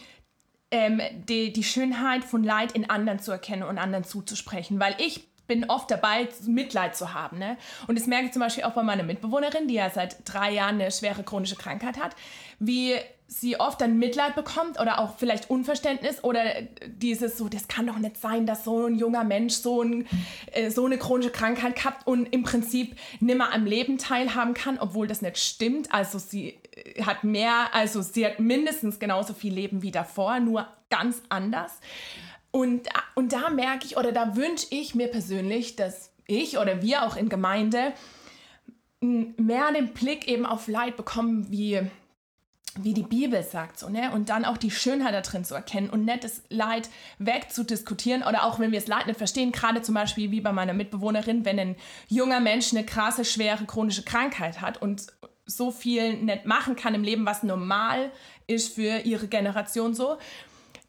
ähm, 0.72 1.02
die, 1.28 1.52
die 1.52 1.64
Schönheit 1.64 2.24
von 2.24 2.44
Leid 2.44 2.74
in 2.74 2.90
anderen 2.90 3.20
zu 3.20 3.32
erkennen 3.32 3.64
und 3.64 3.78
anderen 3.78 4.04
zuzusprechen, 4.04 4.80
weil 4.80 4.96
ich 5.00 5.28
bin 5.48 5.68
oft 5.68 5.90
dabei, 5.90 6.30
Mitleid 6.46 6.96
zu 6.96 7.14
haben. 7.14 7.40
Ne? 7.40 7.58
Und 7.88 7.98
das 7.98 8.06
merke 8.06 8.28
ich 8.28 8.32
zum 8.32 8.42
Beispiel 8.42 8.64
auch 8.64 8.74
bei 8.74 8.84
meiner 8.84 9.04
Mitbewohnerin, 9.04 9.68
die 9.68 9.74
ja 9.74 9.90
seit 9.90 10.18
drei 10.32 10.52
Jahren 10.52 10.76
eine 10.76 10.92
schwere 10.92 11.24
chronische 11.24 11.56
Krankheit 11.56 12.00
hat, 12.00 12.16
wie 12.60 12.96
sie 13.30 13.60
oft 13.60 13.80
dann 13.80 14.00
Mitleid 14.00 14.36
bekommt 14.36 14.80
oder 14.80 15.00
auch 15.00 15.18
vielleicht 15.18 15.52
Unverständnis 15.52 16.24
oder 16.24 16.42
dieses 16.88 17.38
so, 17.38 17.48
das 17.48 17.68
kann 17.68 17.86
doch 17.86 18.00
nicht 18.00 18.18
sein, 18.18 18.48
dass 18.48 18.64
so 18.64 18.88
ein 18.88 18.96
junger 18.96 19.24
Mensch 19.24 19.54
so, 19.54 19.84
ein, 19.84 20.08
äh, 20.52 20.72
so 20.72 20.86
eine 20.86 20.98
chronische 20.98 21.30
Krankheit 21.30 21.86
hat 21.86 22.08
und 22.08 22.26
im 22.34 22.42
Prinzip 22.42 22.98
nimmer 23.20 23.54
am 23.54 23.66
Leben 23.66 24.00
teilhaben 24.00 24.56
kann, 24.56 24.80
obwohl 24.80 25.08
das 25.08 25.22
nicht 25.22 25.38
stimmt. 25.38 25.94
Also 25.94 26.18
sie 26.18 26.58
äh, 26.76 27.04
hat 27.04 27.24
mehr, 27.24 27.68
also 27.72 28.02
sie 28.02 28.26
hat 28.26 28.40
mindestens 28.40 28.98
genauso 28.98 29.36
viel 29.36 29.54
Leben 29.54 29.84
wie 29.84 29.92
davor, 29.92 30.40
nur 30.40 30.68
ganz 30.90 31.22
anders. 31.30 31.80
Und, 32.50 32.90
und 33.14 33.32
da 33.32 33.52
merke 33.52 33.86
ich 33.86 33.96
oder 33.96 34.12
da 34.12 34.36
wünsche 34.36 34.66
ich 34.72 34.96
mir 34.96 35.08
persönlich, 35.08 35.76
dass 35.76 36.12
ich 36.26 36.58
oder 36.58 36.82
wir 36.82 37.04
auch 37.04 37.16
in 37.16 37.30
Gemeinde 37.30 37.94
mehr 39.02 39.72
den 39.72 39.94
Blick 39.94 40.28
eben 40.28 40.48
auf 40.48 40.68
Leid 40.68 40.98
bekommen, 40.98 41.52
wie, 41.52 41.80
wie 42.78 42.94
die 42.94 43.04
Bibel 43.04 43.42
sagt, 43.44 43.80
so, 43.80 43.90
ne? 43.90 44.12
Und 44.12 44.30
dann 44.30 44.46
auch 44.46 44.58
die 44.58 44.72
Schönheit 44.72 45.14
da 45.14 45.22
drin 45.22 45.44
zu 45.44 45.56
erkennen 45.56 45.90
und 45.90 46.06
das 46.24 46.44
Leid 46.50 46.90
wegzudiskutieren 47.18 48.24
oder 48.24 48.44
auch 48.44 48.60
wenn 48.60 48.72
wir 48.72 48.80
das 48.80 48.88
Leid 48.88 49.08
nicht 49.08 49.18
verstehen, 49.18 49.52
gerade 49.52 49.82
zum 49.82 49.96
Beispiel 49.96 50.32
wie 50.32 50.42
bei 50.42 50.52
meiner 50.52 50.74
Mitbewohnerin, 50.74 51.46
wenn 51.46 51.60
ein 51.60 51.76
junger 52.08 52.40
Mensch 52.40 52.72
eine 52.72 52.86
krasse, 52.86 53.26
schwere 53.26 53.66
chronische 53.66 54.04
Krankheit 54.04 54.62
hat 54.62 54.82
und 54.82 55.08
so 55.46 55.72
viel 55.72 56.14
nicht 56.18 56.46
machen 56.46 56.76
kann 56.76 56.94
im 56.94 57.04
Leben, 57.04 57.26
was 57.26 57.44
normal 57.44 58.12
ist 58.46 58.76
für 58.76 59.00
ihre 59.00 59.28
Generation 59.28 59.96
so, 59.96 60.18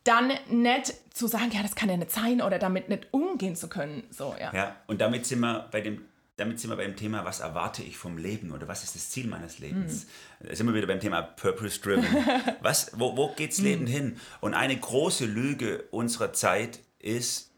dann 0.05 0.33
nicht 0.49 0.95
zu 1.15 1.27
sagen, 1.27 1.51
ja, 1.53 1.63
das 1.63 1.75
kann 1.75 1.89
ja 1.89 1.97
nicht 1.97 2.11
sein 2.11 2.41
oder 2.41 2.59
damit 2.59 2.89
nicht 2.89 3.09
umgehen 3.11 3.57
zu 3.57 3.69
können. 3.69 4.05
So, 4.11 4.35
ja. 4.41 4.53
ja, 4.55 4.77
und 4.87 5.01
damit 5.01 5.27
sind 5.27 5.41
wir 5.41 5.69
bei 5.71 5.81
dem 5.81 6.03
damit 6.41 6.59
sind 6.59 6.71
wir 6.71 6.77
beim 6.77 6.97
Thema, 6.97 7.27
was 7.27 7.41
erwarte 7.41 7.83
ich 7.83 7.99
vom 7.99 8.17
Leben 8.17 8.51
oder 8.53 8.67
was 8.67 8.83
ist 8.83 8.95
das 8.95 9.11
Ziel 9.11 9.27
meines 9.27 9.59
Lebens? 9.59 10.07
Mhm. 10.41 10.49
Da 10.49 10.57
sind 10.57 10.67
wir 10.67 10.75
wieder 10.75 10.87
beim 10.87 10.99
Thema 10.99 11.21
Purpose 11.21 11.79
Driven. 11.81 12.07
Was, 12.63 12.93
wo, 12.99 13.15
wo 13.15 13.35
geht's 13.35 13.59
mhm. 13.59 13.65
Leben 13.65 13.87
hin? 13.87 14.17
Und 14.41 14.55
eine 14.55 14.75
große 14.75 15.27
Lüge 15.27 15.85
unserer 15.91 16.33
Zeit 16.33 16.81
ist, 16.99 17.51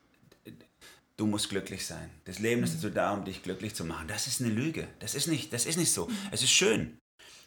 du 1.16 1.26
musst 1.26 1.48
glücklich 1.48 1.86
sein. 1.86 2.10
Das 2.24 2.40
Leben 2.40 2.64
ist 2.64 2.72
mhm. 2.72 2.82
dazu 2.82 2.90
da, 2.90 3.12
um 3.12 3.24
dich 3.24 3.44
glücklich 3.44 3.76
zu 3.76 3.84
machen. 3.84 4.08
Das 4.08 4.26
ist 4.26 4.40
eine 4.40 4.50
Lüge. 4.50 4.88
Das 4.98 5.14
ist 5.14 5.28
nicht, 5.28 5.52
das 5.52 5.64
ist 5.64 5.76
nicht 5.76 5.92
so. 5.92 6.08
Mhm. 6.08 6.16
Es 6.32 6.42
ist 6.42 6.50
schön, 6.50 6.98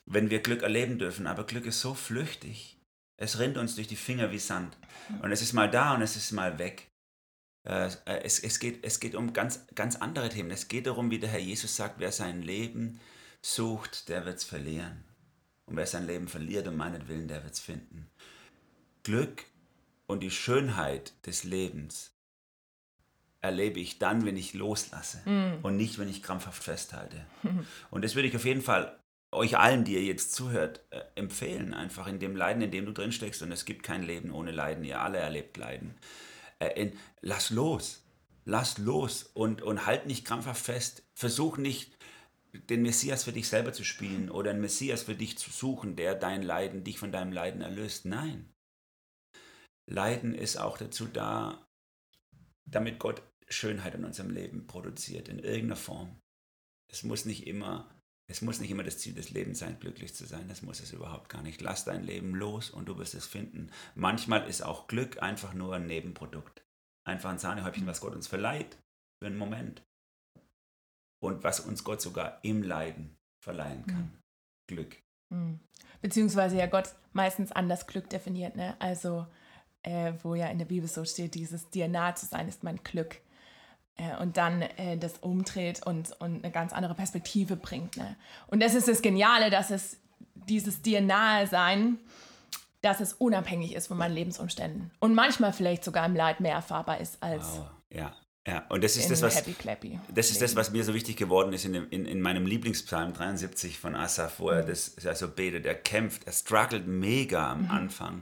wenn 0.05 0.29
wir 0.29 0.41
Glück 0.41 0.63
erleben 0.63 0.99
dürfen, 0.99 1.27
aber 1.27 1.43
Glück 1.43 1.65
ist 1.65 1.81
so 1.81 1.93
flüchtig. 1.93 2.77
Es 3.17 3.39
rinnt 3.39 3.57
uns 3.57 3.75
durch 3.75 3.87
die 3.87 3.97
Finger 3.97 4.31
wie 4.31 4.39
Sand. 4.39 4.77
Und 5.21 5.33
es 5.33 5.41
ist 5.41 5.51
mal 5.51 5.69
da 5.69 5.95
und 5.95 6.01
es 6.01 6.15
ist 6.15 6.31
mal 6.31 6.57
weg. 6.59 6.87
Äh, 7.65 7.89
es, 8.23 8.39
es, 8.39 8.59
geht, 8.59 8.79
es 8.83 8.99
geht 8.99 9.15
um 9.15 9.33
ganz, 9.33 9.65
ganz 9.75 9.95
andere 9.97 10.29
Themen. 10.29 10.51
Es 10.51 10.67
geht 10.67 10.87
darum, 10.87 11.11
wie 11.11 11.19
der 11.19 11.29
Herr 11.29 11.39
Jesus 11.39 11.75
sagt, 11.75 11.99
wer 11.99 12.11
sein 12.11 12.41
Leben 12.41 12.99
sucht, 13.41 14.09
der 14.09 14.25
wird 14.25 14.37
es 14.37 14.43
verlieren. 14.43 15.03
Und 15.65 15.75
wer 15.75 15.87
sein 15.87 16.05
Leben 16.05 16.27
verliert 16.27 16.67
um 16.67 16.75
meinetwillen, 16.75 17.27
der 17.27 17.43
wird 17.43 17.53
es 17.53 17.59
finden. 17.59 18.07
Glück 19.03 19.45
und 20.07 20.21
die 20.21 20.31
Schönheit 20.31 21.13
des 21.25 21.43
Lebens 21.43 22.11
erlebe 23.41 23.79
ich 23.79 23.99
dann, 23.99 24.25
wenn 24.25 24.37
ich 24.37 24.53
loslasse 24.53 25.27
mm. 25.29 25.63
und 25.63 25.77
nicht, 25.77 25.99
wenn 25.99 26.09
ich 26.09 26.23
krampfhaft 26.23 26.63
festhalte. 26.63 27.25
und 27.91 28.03
das 28.03 28.15
würde 28.15 28.27
ich 28.27 28.35
auf 28.35 28.45
jeden 28.45 28.61
Fall 28.61 28.99
euch 29.31 29.57
allen, 29.57 29.83
die 29.83 29.93
ihr 29.93 30.03
jetzt 30.03 30.33
zuhört, 30.33 30.81
äh, 30.89 31.01
empfehlen, 31.15 31.73
einfach 31.73 32.07
in 32.07 32.19
dem 32.19 32.35
Leiden, 32.35 32.61
in 32.61 32.71
dem 32.71 32.85
du 32.85 32.91
drin 32.91 33.11
steckst. 33.11 33.41
Und 33.41 33.51
es 33.51 33.65
gibt 33.65 33.83
kein 33.83 34.03
Leben 34.03 34.31
ohne 34.31 34.51
Leiden. 34.51 34.83
Ihr 34.83 35.01
alle 35.01 35.17
erlebt 35.17 35.57
Leiden. 35.57 35.95
Äh, 36.59 36.81
in, 36.81 36.99
lass 37.21 37.49
los. 37.49 38.03
Lass 38.45 38.77
los 38.77 39.23
und, 39.23 39.61
und 39.61 39.85
halt 39.85 40.05
nicht 40.05 40.25
krampfhaft 40.25 40.63
fest. 40.63 41.03
Versuch 41.15 41.57
nicht, 41.57 41.97
den 42.69 42.83
Messias 42.83 43.23
für 43.23 43.33
dich 43.33 43.47
selber 43.47 43.73
zu 43.73 43.83
spielen 43.83 44.29
oder 44.29 44.51
einen 44.51 44.61
Messias 44.61 45.03
für 45.03 45.15
dich 45.15 45.37
zu 45.37 45.49
suchen, 45.49 45.95
der 45.95 46.15
dein 46.15 46.41
Leiden, 46.41 46.83
dich 46.83 46.99
von 46.99 47.11
deinem 47.11 47.33
Leiden 47.33 47.61
erlöst. 47.61 48.05
Nein. 48.05 48.53
Leiden 49.87 50.33
ist 50.33 50.57
auch 50.57 50.77
dazu 50.77 51.05
da, 51.05 51.67
damit 52.65 52.99
Gott 52.99 53.21
Schönheit 53.49 53.95
in 53.95 54.05
unserem 54.05 54.31
Leben 54.31 54.67
produziert, 54.67 55.27
in 55.27 55.39
irgendeiner 55.39 55.75
Form. 55.75 56.19
Es 56.87 57.03
muss 57.03 57.25
nicht 57.25 57.45
immer 57.47 57.89
es 58.27 58.41
muss 58.41 58.59
nicht 58.59 58.71
immer 58.71 58.83
das 58.83 58.97
Ziel 58.97 59.13
des 59.13 59.29
Lebens 59.29 59.59
sein, 59.59 59.79
glücklich 59.79 60.15
zu 60.15 60.25
sein. 60.25 60.47
Das 60.47 60.63
muss 60.63 60.79
es 60.79 60.93
überhaupt 60.93 61.29
gar 61.29 61.43
nicht. 61.43 61.61
Lass 61.61 61.85
dein 61.85 62.03
Leben 62.03 62.33
los 62.33 62.71
und 62.71 62.87
du 62.87 62.97
wirst 62.97 63.13
es 63.13 63.27
finden. 63.27 63.71
Manchmal 63.93 64.47
ist 64.47 64.63
auch 64.63 64.87
Glück 64.87 65.21
einfach 65.21 65.53
nur 65.53 65.75
ein 65.75 65.85
Nebenprodukt. 65.85 66.63
Einfach 67.03 67.29
ein 67.29 67.37
Sahnehäubchen, 67.37 67.85
was 67.85 68.01
Gott 68.01 68.15
uns 68.15 68.27
verleiht 68.27 68.77
für 69.19 69.27
einen 69.27 69.37
Moment. 69.37 69.83
Und 71.21 71.43
was 71.43 71.59
uns 71.59 71.83
Gott 71.83 72.01
sogar 72.01 72.39
im 72.43 72.63
Leiden 72.63 73.15
verleihen 73.43 73.85
kann. 73.85 74.01
Mhm. 74.01 74.19
Glück. 74.67 74.97
Mhm. 75.29 75.59
Beziehungsweise 76.01 76.57
ja 76.57 76.65
Gott 76.65 76.95
meistens 77.13 77.51
anders 77.51 77.85
Glück 77.85 78.09
definiert. 78.09 78.55
Ne? 78.55 78.75
Also, 78.79 79.27
äh, 79.83 80.13
wo 80.23 80.33
ja 80.33 80.47
in 80.47 80.57
der 80.57 80.65
Bibel 80.65 80.89
so 80.89 81.05
steht, 81.05 81.35
dieses 81.35 81.69
dir 81.69 81.87
nahe 81.87 82.15
zu 82.15 82.25
sein 82.25 82.47
ist 82.47 82.63
mein 82.63 82.83
Glück 82.83 83.21
äh, 83.97 84.15
und 84.21 84.37
dann 84.37 84.61
äh, 84.61 84.97
das 84.97 85.17
umdreht 85.19 85.85
und, 85.85 86.11
und 86.19 86.43
eine 86.43 86.51
ganz 86.51 86.73
andere 86.73 86.95
Perspektive 86.95 87.55
bringt. 87.55 87.97
Ne? 87.97 88.15
Und 88.47 88.61
das 88.61 88.75
ist 88.75 88.87
das 88.87 89.01
Geniale, 89.01 89.49
dass 89.49 89.71
es 89.71 89.97
dieses 90.33 90.81
dir 90.81 91.01
nahe 91.01 91.47
sein, 91.47 91.97
dass 92.81 92.99
es 92.99 93.13
unabhängig 93.13 93.73
ist 93.73 93.87
von 93.87 93.97
meinen 93.97 94.13
Lebensumständen 94.13 94.91
und 94.99 95.15
manchmal 95.15 95.53
vielleicht 95.53 95.83
sogar 95.83 96.05
im 96.05 96.15
Leid 96.15 96.39
mehr 96.39 96.53
erfahrbar 96.53 96.99
ist 96.99 97.21
als 97.23 97.57
wow. 97.57 97.71
ja. 97.89 98.13
Ja, 98.47 98.63
und 98.69 98.83
das 98.83 98.95
ist 98.95 99.09
das, 99.09 99.23
was 99.23 99.43
das 100.13 100.29
ist 100.29 100.41
das, 100.41 100.55
was 100.55 100.71
mir 100.71 100.83
so 100.83 100.93
wichtig 100.93 101.17
geworden 101.17 101.51
ist 101.51 101.65
in, 101.65 101.73
dem, 101.73 101.87
in, 101.89 102.05
in 102.05 102.21
meinem 102.21 102.45
Lieblingspsalm 102.45 103.13
73 103.13 103.79
von 103.79 103.95
Asaf, 103.95 104.39
wo 104.39 104.49
er 104.49 104.63
mhm. 104.63 104.67
das 104.67 105.05
also 105.05 105.27
betet. 105.27 105.65
Er 105.65 105.73
kämpft, 105.73 106.27
er 106.27 106.31
struggelt 106.31 106.85
mega 106.85 107.51
am 107.51 107.63
mhm. 107.63 107.71
Anfang 107.71 108.21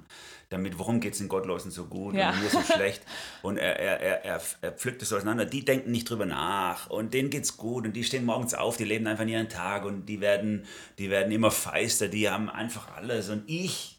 damit, 0.53 0.77
warum 0.79 0.99
geht 0.99 1.13
es 1.13 1.19
den 1.19 1.27
Gottlosen 1.27 1.71
so 1.71 1.85
gut 1.85 2.15
ja. 2.15 2.29
und 2.29 2.41
mir 2.41 2.49
so 2.49 2.61
schlecht. 2.73 3.01
Und 3.41 3.57
er, 3.57 3.79
er, 3.79 4.23
er, 4.23 4.41
er, 4.61 4.71
pflückt 4.71 5.01
es 5.01 5.11
auseinander. 5.11 5.45
Die 5.45 5.65
denken 5.65 5.91
nicht 5.91 6.09
drüber 6.09 6.25
nach 6.25 6.89
und 6.89 7.13
denen 7.13 7.29
geht 7.29 7.43
es 7.43 7.57
gut 7.57 7.85
und 7.85 7.93
die 7.93 8.03
stehen 8.03 8.23
morgens 8.23 8.53
auf, 8.53 8.77
die 8.77 8.85
leben 8.85 9.07
einfach 9.07 9.25
ihren 9.25 9.49
Tag 9.49 9.83
und 9.83 10.05
die 10.05 10.21
werden, 10.21 10.65
die 10.99 11.09
werden 11.09 11.31
immer 11.31 11.51
feister, 11.51 12.07
die 12.07 12.29
haben 12.29 12.49
einfach 12.49 12.95
alles. 12.95 13.29
Und 13.29 13.43
ich, 13.47 13.92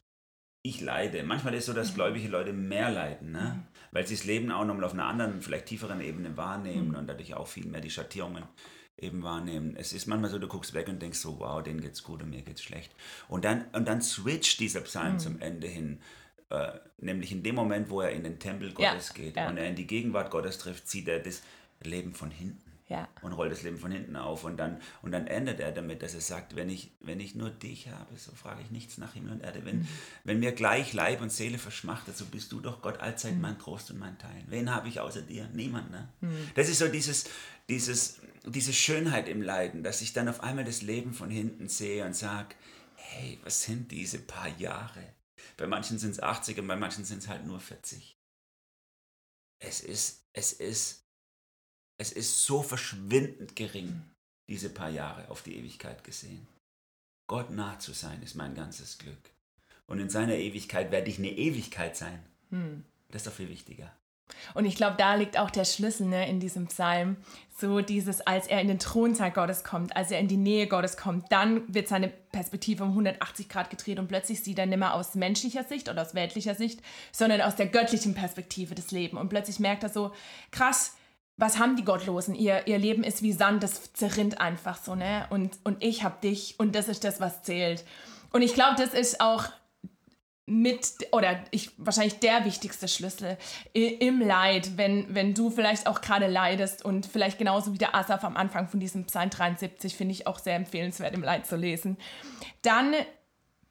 ich 0.65 0.81
leide. 0.81 1.23
Manchmal 1.23 1.55
ist 1.55 1.61
es 1.61 1.67
so, 1.67 1.73
dass 1.75 1.93
mhm. 1.93 1.97
gläubige 1.97 2.29
Leute 2.29 2.53
mehr 2.53 2.91
leiden, 2.91 3.33
ne? 3.33 3.55
Mhm. 3.55 3.63
weil 3.93 4.07
sie 4.07 4.17
das 4.17 4.25
Leben 4.25 4.51
auch 4.51 4.65
nochmal 4.65 4.85
auf 4.85 4.95
einer 4.95 5.07
anderen, 5.07 5.43
vielleicht 5.43 5.67
tieferen 5.67 6.01
Ebene 6.01 6.37
wahrnehmen 6.37 6.89
mhm. 6.89 6.95
und 6.97 7.07
dadurch 7.07 7.35
auch 7.35 7.47
viel 7.47 7.67
mehr 7.67 7.81
die 7.81 7.91
Schattierungen 7.91 8.45
eben 8.97 9.23
wahrnehmen. 9.23 9.77
Es 9.77 9.93
ist 9.93 10.07
manchmal 10.07 10.31
so, 10.31 10.39
du 10.39 10.49
guckst 10.49 10.73
weg 10.73 10.89
und 10.89 11.03
denkst 11.03 11.19
so, 11.19 11.39
wow, 11.39 11.63
denen 11.63 11.81
geht's 11.81 12.03
gut 12.03 12.23
und 12.23 12.31
mir 12.31 12.43
geht's 12.43 12.63
schlecht. 12.63 12.93
Und 13.29 13.45
dann, 13.45 13.67
und 13.73 13.87
dann 13.87 14.01
switcht 14.01 14.59
dieser 14.61 14.81
Psalm 14.81 15.15
mhm. 15.15 15.19
zum 15.19 15.41
Ende 15.41 15.67
hin 15.67 16.01
äh, 16.51 16.73
nämlich 16.99 17.33
in 17.33 17.43
dem 17.43 17.55
Moment, 17.57 17.91
wo 17.91 18.01
er 18.01 18.11
in 18.11 18.23
den 18.23 18.39
Tempel 18.39 18.73
Gottes 18.73 19.09
ja, 19.09 19.23
geht 19.23 19.37
ja. 19.37 19.49
und 19.49 19.57
er 19.57 19.69
in 19.69 19.77
die 19.77 19.87
Gegenwart 19.87 20.31
Gottes 20.31 20.59
trifft, 20.59 20.89
zieht 20.89 21.09
er 21.09 21.21
das 21.21 21.43
Leben 21.83 22.15
von 22.15 22.31
hinten 22.31 22.64
ja. 22.89 23.09
und 23.23 23.33
rollt 23.33 23.51
das 23.51 23.63
Leben 23.63 23.79
von 23.79 23.91
hinten 23.91 24.17
auf. 24.17 24.45
Und 24.45 24.57
dann, 24.57 24.81
und 25.03 25.13
dann 25.13 25.27
endet 25.27 25.61
er 25.61 25.73
damit, 25.73 26.03
dass 26.03 26.15
er 26.15 26.21
sagt, 26.21 26.57
wenn 26.57 26.69
ich, 26.69 26.93
wenn 27.01 27.21
ich 27.21 27.35
nur 27.35 27.51
dich 27.51 27.89
habe, 27.89 28.17
so 28.17 28.33
frage 28.33 28.63
ich 28.63 28.71
nichts 28.71 28.99
nach 28.99 29.15
Himmel 29.15 29.33
und 29.33 29.41
Erde. 29.41 29.65
Wenn, 29.65 29.81
mhm. 29.81 29.89
wenn 30.25 30.41
mir 30.41 30.53
gleich 30.53 30.93
Leib 30.93 31.21
und 31.21 31.33
Seele 31.33 31.59
verschmachtet, 31.59 32.17
so 32.17 32.27
bist 32.27 32.53
du 32.53 32.61
doch 32.61 32.83
Gott 32.83 33.01
allzeit 33.01 33.35
mhm. 33.35 33.41
mein 33.41 33.59
Trost 33.59 33.91
und 33.91 33.99
mein 33.99 34.19
Teil. 34.19 34.45
Wen 34.49 34.75
habe 34.75 34.89
ich 34.89 35.01
außer 35.01 35.23
dir? 35.23 35.49
Niemand. 35.53 35.91
Ne? 35.91 36.09
Mhm. 36.21 36.51
Das 36.55 36.69
ist 36.69 36.79
so 36.79 36.89
dieses, 36.89 37.25
dieses, 37.69 38.21
diese 38.45 38.73
Schönheit 38.73 39.29
im 39.29 39.41
Leiden, 39.41 39.83
dass 39.83 40.03
ich 40.03 40.13
dann 40.13 40.29
auf 40.29 40.43
einmal 40.43 40.65
das 40.65 40.83
Leben 40.83 41.15
von 41.15 41.31
hinten 41.31 41.69
sehe 41.69 42.05
und 42.05 42.15
sage, 42.15 42.55
hey, 42.97 43.39
was 43.43 43.63
sind 43.63 43.91
diese 43.91 44.19
paar 44.19 44.49
Jahre? 44.59 45.15
Bei 45.57 45.67
manchen 45.67 45.99
sind 45.99 46.11
es 46.11 46.23
80 46.23 46.59
und 46.59 46.67
bei 46.67 46.77
manchen 46.77 47.05
sind 47.05 47.19
es 47.19 47.29
halt 47.29 47.47
nur 47.47 47.61
40. 47.61 48.19
Es 49.59 49.81
ist, 49.81 50.27
es 50.33 50.53
ist 50.53 51.04
es 52.05 52.13
ist 52.13 52.45
so 52.45 52.63
verschwindend 52.63 53.57
gering, 53.57 54.03
diese 54.51 54.69
paar 54.69 54.91
Jahre 54.91 55.31
auf 55.31 55.43
die 55.43 55.57
Ewigkeit 55.57 56.05
gesehen. 56.05 56.47
Gott 57.27 57.51
nah 57.51 57.79
zu 57.79 57.95
sein 57.95 58.23
ist 58.23 58.35
mein 58.35 58.55
ganzes 58.55 58.99
Glück. 58.99 59.31
Und 59.87 60.01
in 60.01 60.11
seiner 60.11 60.35
Ewigkeit 60.35 60.91
werde 60.91 61.09
ich 61.09 61.19
eine 61.19 61.31
Ewigkeit 61.31 61.97
sein. 61.97 62.23
Hm. 62.51 62.85
Das 63.09 63.23
ist 63.23 63.27
doch 63.27 63.33
viel 63.33 63.49
wichtiger. 63.49 63.91
Und 64.53 64.67
ich 64.67 64.77
glaube, 64.77 64.97
da 64.99 65.15
liegt 65.15 65.39
auch 65.39 65.51
der 65.51 65.65
Schlüssel 65.65 66.07
ne, 66.07 66.29
in 66.29 66.41
diesem 66.41 66.67
Psalm. 66.67 67.17
So 67.57 67.81
dieses, 67.81 68.21
als 68.21 68.49
er 68.49 68.61
in 68.61 68.69
den 68.69 68.79
Thronsaal 68.79 69.31
Gottes 69.31 69.65
kommt, 69.65 69.97
als 69.97 70.11
er 70.11 70.19
in 70.19 70.29
die 70.29 70.37
Nähe 70.37 70.67
Gottes 70.67 70.99
kommt, 70.99 71.33
dann 71.33 71.73
wird 71.73 71.89
seine 71.89 72.09
Perspektive 72.09 72.85
um 72.85 72.91
180 72.91 73.49
Grad 73.49 73.71
gedreht 73.71 73.99
und 73.99 74.09
plötzlich 74.09 74.43
sieht 74.43 74.59
er 74.59 74.67
nicht 74.67 74.79
mehr 74.79 74.93
aus 74.93 75.15
menschlicher 75.15 75.65
Sicht 75.65 75.89
oder 75.89 76.03
aus 76.03 76.15
weltlicher 76.15 76.55
Sicht, 76.55 76.81
sondern 77.13 77.41
aus 77.41 77.57
der 77.57 77.67
göttlichen 77.67 78.15
Perspektive 78.15 78.75
des 78.75 78.91
Lebens. 78.91 79.19
Und 79.19 79.31
plötzlich 79.31 79.59
merkt 79.59 79.85
er 79.85 79.89
so, 79.89 80.13
krass, 80.51 80.97
was 81.37 81.59
haben 81.59 81.77
die 81.77 81.85
Gottlosen? 81.85 82.35
Ihr, 82.35 82.67
ihr 82.67 82.79
Leben 82.79 83.03
ist 83.03 83.23
wie 83.23 83.33
Sand, 83.33 83.63
das 83.63 83.93
zerrinnt 83.93 84.41
einfach 84.41 84.77
so, 84.77 84.95
ne? 84.95 85.27
Und, 85.31 85.59
und 85.65 85.83
ich 85.83 86.05
hab 86.05 86.21
dich 86.21 86.59
und 86.59 86.75
das 86.75 86.89
ist 86.89 87.05
das, 87.05 87.21
was 87.21 87.43
zählt. 87.43 87.85
Und 88.33 88.43
ich 88.43 88.55
glaube, 88.55 88.77
das 88.77 88.95
ist 88.95 89.21
auch 89.21 89.45
mit, 90.47 90.87
oder 91.13 91.43
ich, 91.51 91.71
wahrscheinlich 91.79 92.21
der 92.21 92.45
wichtigste 92.45 92.87
Schlüssel 92.87 93.39
im 93.73 94.21
Leid, 94.21 94.77
wenn, 94.77 95.15
wenn 95.15 95.33
du 95.33 95.51
vielleicht 95.51 95.87
auch 95.87 96.03
gerade 96.03 96.27
leidest 96.27 96.85
und 96.85 97.07
vielleicht 97.07 97.39
genauso 97.39 97.73
wie 97.73 97.79
der 97.79 97.95
Asaf 97.95 98.25
am 98.25 98.37
Anfang 98.37 98.69
von 98.69 98.79
diesem 98.79 99.07
Psalm 99.07 99.31
73, 99.31 99.97
finde 99.97 100.13
ich 100.13 100.27
auch 100.27 100.39
sehr 100.39 100.57
empfehlenswert 100.57 101.15
im 101.15 101.23
Leid 101.23 101.47
zu 101.47 101.57
lesen, 101.57 101.97
dann 102.63 102.95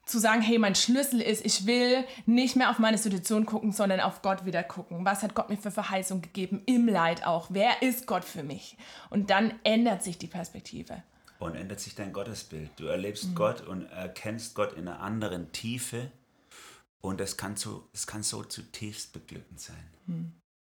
zu 0.06 0.18
sagen, 0.18 0.42
hey, 0.42 0.58
mein 0.58 0.74
Schlüssel 0.74 1.20
ist, 1.20 1.44
ich 1.44 1.66
will 1.66 2.04
nicht 2.26 2.56
mehr 2.56 2.70
auf 2.70 2.78
meine 2.78 2.98
Situation 2.98 3.46
gucken, 3.46 3.72
sondern 3.72 4.00
auf 4.00 4.22
Gott 4.22 4.44
wieder 4.44 4.62
gucken. 4.62 5.04
Was 5.04 5.22
hat 5.22 5.34
Gott 5.34 5.48
mir 5.48 5.56
für 5.56 5.70
Verheißung 5.70 6.20
gegeben 6.20 6.62
im 6.66 6.86
Leid 6.86 7.26
auch? 7.26 7.48
Wer 7.50 7.82
ist 7.82 8.06
Gott 8.06 8.24
für 8.24 8.42
mich? 8.42 8.76
Und 9.10 9.30
dann 9.30 9.54
ändert 9.64 10.02
sich 10.02 10.18
die 10.18 10.26
Perspektive. 10.26 11.02
Und 11.38 11.56
ändert 11.56 11.80
sich 11.80 11.94
dein 11.94 12.12
Gottesbild. 12.12 12.70
Du 12.76 12.86
erlebst 12.86 13.30
mhm. 13.30 13.34
Gott 13.34 13.60
und 13.62 13.86
erkennst 13.86 14.54
Gott 14.54 14.74
in 14.74 14.88
einer 14.88 15.00
anderen 15.00 15.52
Tiefe. 15.52 16.10
Und 17.00 17.20
es 17.20 17.36
kann 17.36 17.56
so, 17.56 17.88
es 17.92 18.06
kann 18.06 18.22
so 18.22 18.44
zutiefst 18.44 19.12
beglückend 19.12 19.60
sein. 19.60 19.90
Mhm. 20.06 20.32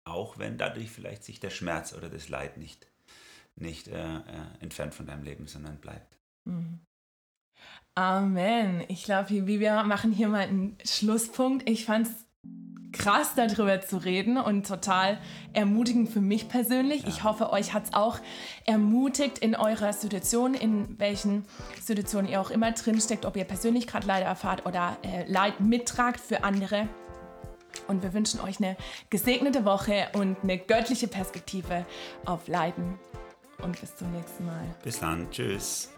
Auch 0.05 0.39
wenn 0.39 0.57
dadurch 0.57 0.91
vielleicht 0.91 1.25
sich 1.25 1.41
der 1.41 1.51
Schmerz 1.51 1.93
oder 1.93 2.09
das 2.09 2.29
Leid 2.29 2.57
nicht, 2.59 2.87
nicht 3.57 3.89
äh, 3.89 4.17
äh, 4.17 4.21
entfernt 4.61 4.95
von 4.95 5.07
deinem 5.07 5.25
Leben, 5.25 5.47
sondern 5.47 5.79
bleibt. 5.79 6.17
Mhm. 6.45 6.81
Amen. 7.95 8.85
Ich 8.89 9.05
glaube, 9.05 9.47
wir 9.47 9.83
machen 9.85 10.13
hier 10.13 10.29
mal 10.29 10.43
einen 10.43 10.77
Schlusspunkt. 10.85 11.69
Ich 11.69 11.87
fand 11.87 12.09
es 12.09 12.27
krass, 12.93 13.33
darüber 13.37 13.81
zu 13.81 13.99
reden 13.99 14.39
und 14.39 14.67
total 14.67 15.19
ermutigend 15.53 16.09
für 16.09 16.21
mich 16.21 16.49
persönlich. 16.49 17.03
Ja. 17.03 17.09
Ich 17.09 17.25
hoffe, 17.25 17.51
euch 17.51 17.73
hat 17.73 17.85
es 17.85 17.95
auch 17.95 18.19
ermutigt 18.65 19.39
in 19.39 19.55
eurer 19.55 19.93
Situation, 19.93 20.55
in 20.55 20.99
welchen 20.99 21.45
Situationen 21.81 22.31
ihr 22.31 22.41
auch 22.41 22.51
immer 22.51 22.73
drinsteckt, 22.73 23.25
ob 23.25 23.37
ihr 23.37 23.45
persönlich 23.45 23.87
gerade 23.87 24.07
Leid 24.07 24.25
erfahrt 24.25 24.67
oder 24.67 24.97
äh, 25.03 25.31
Leid 25.31 25.61
mittragt 25.61 26.21
für 26.21 26.45
andere. 26.45 26.89
Und 27.89 28.03
wir 28.03 28.15
wünschen 28.15 28.41
euch 28.41 28.59
eine 28.59 28.77
gesegnete 29.11 29.65
Woche 29.65 30.09
und 30.15 30.37
eine 30.43 30.59
göttliche 30.59 31.09
Perspektive 31.09 31.85
auf 32.25 32.49
Leiden. 32.49 32.99
Und 33.63 33.81
bis 33.81 33.97
zum 33.97 34.11
nächsten 34.13 34.47
Mal. 34.47 34.65
Bis 34.83 35.01
dann. 35.01 35.31
Tschüss. 35.31 35.91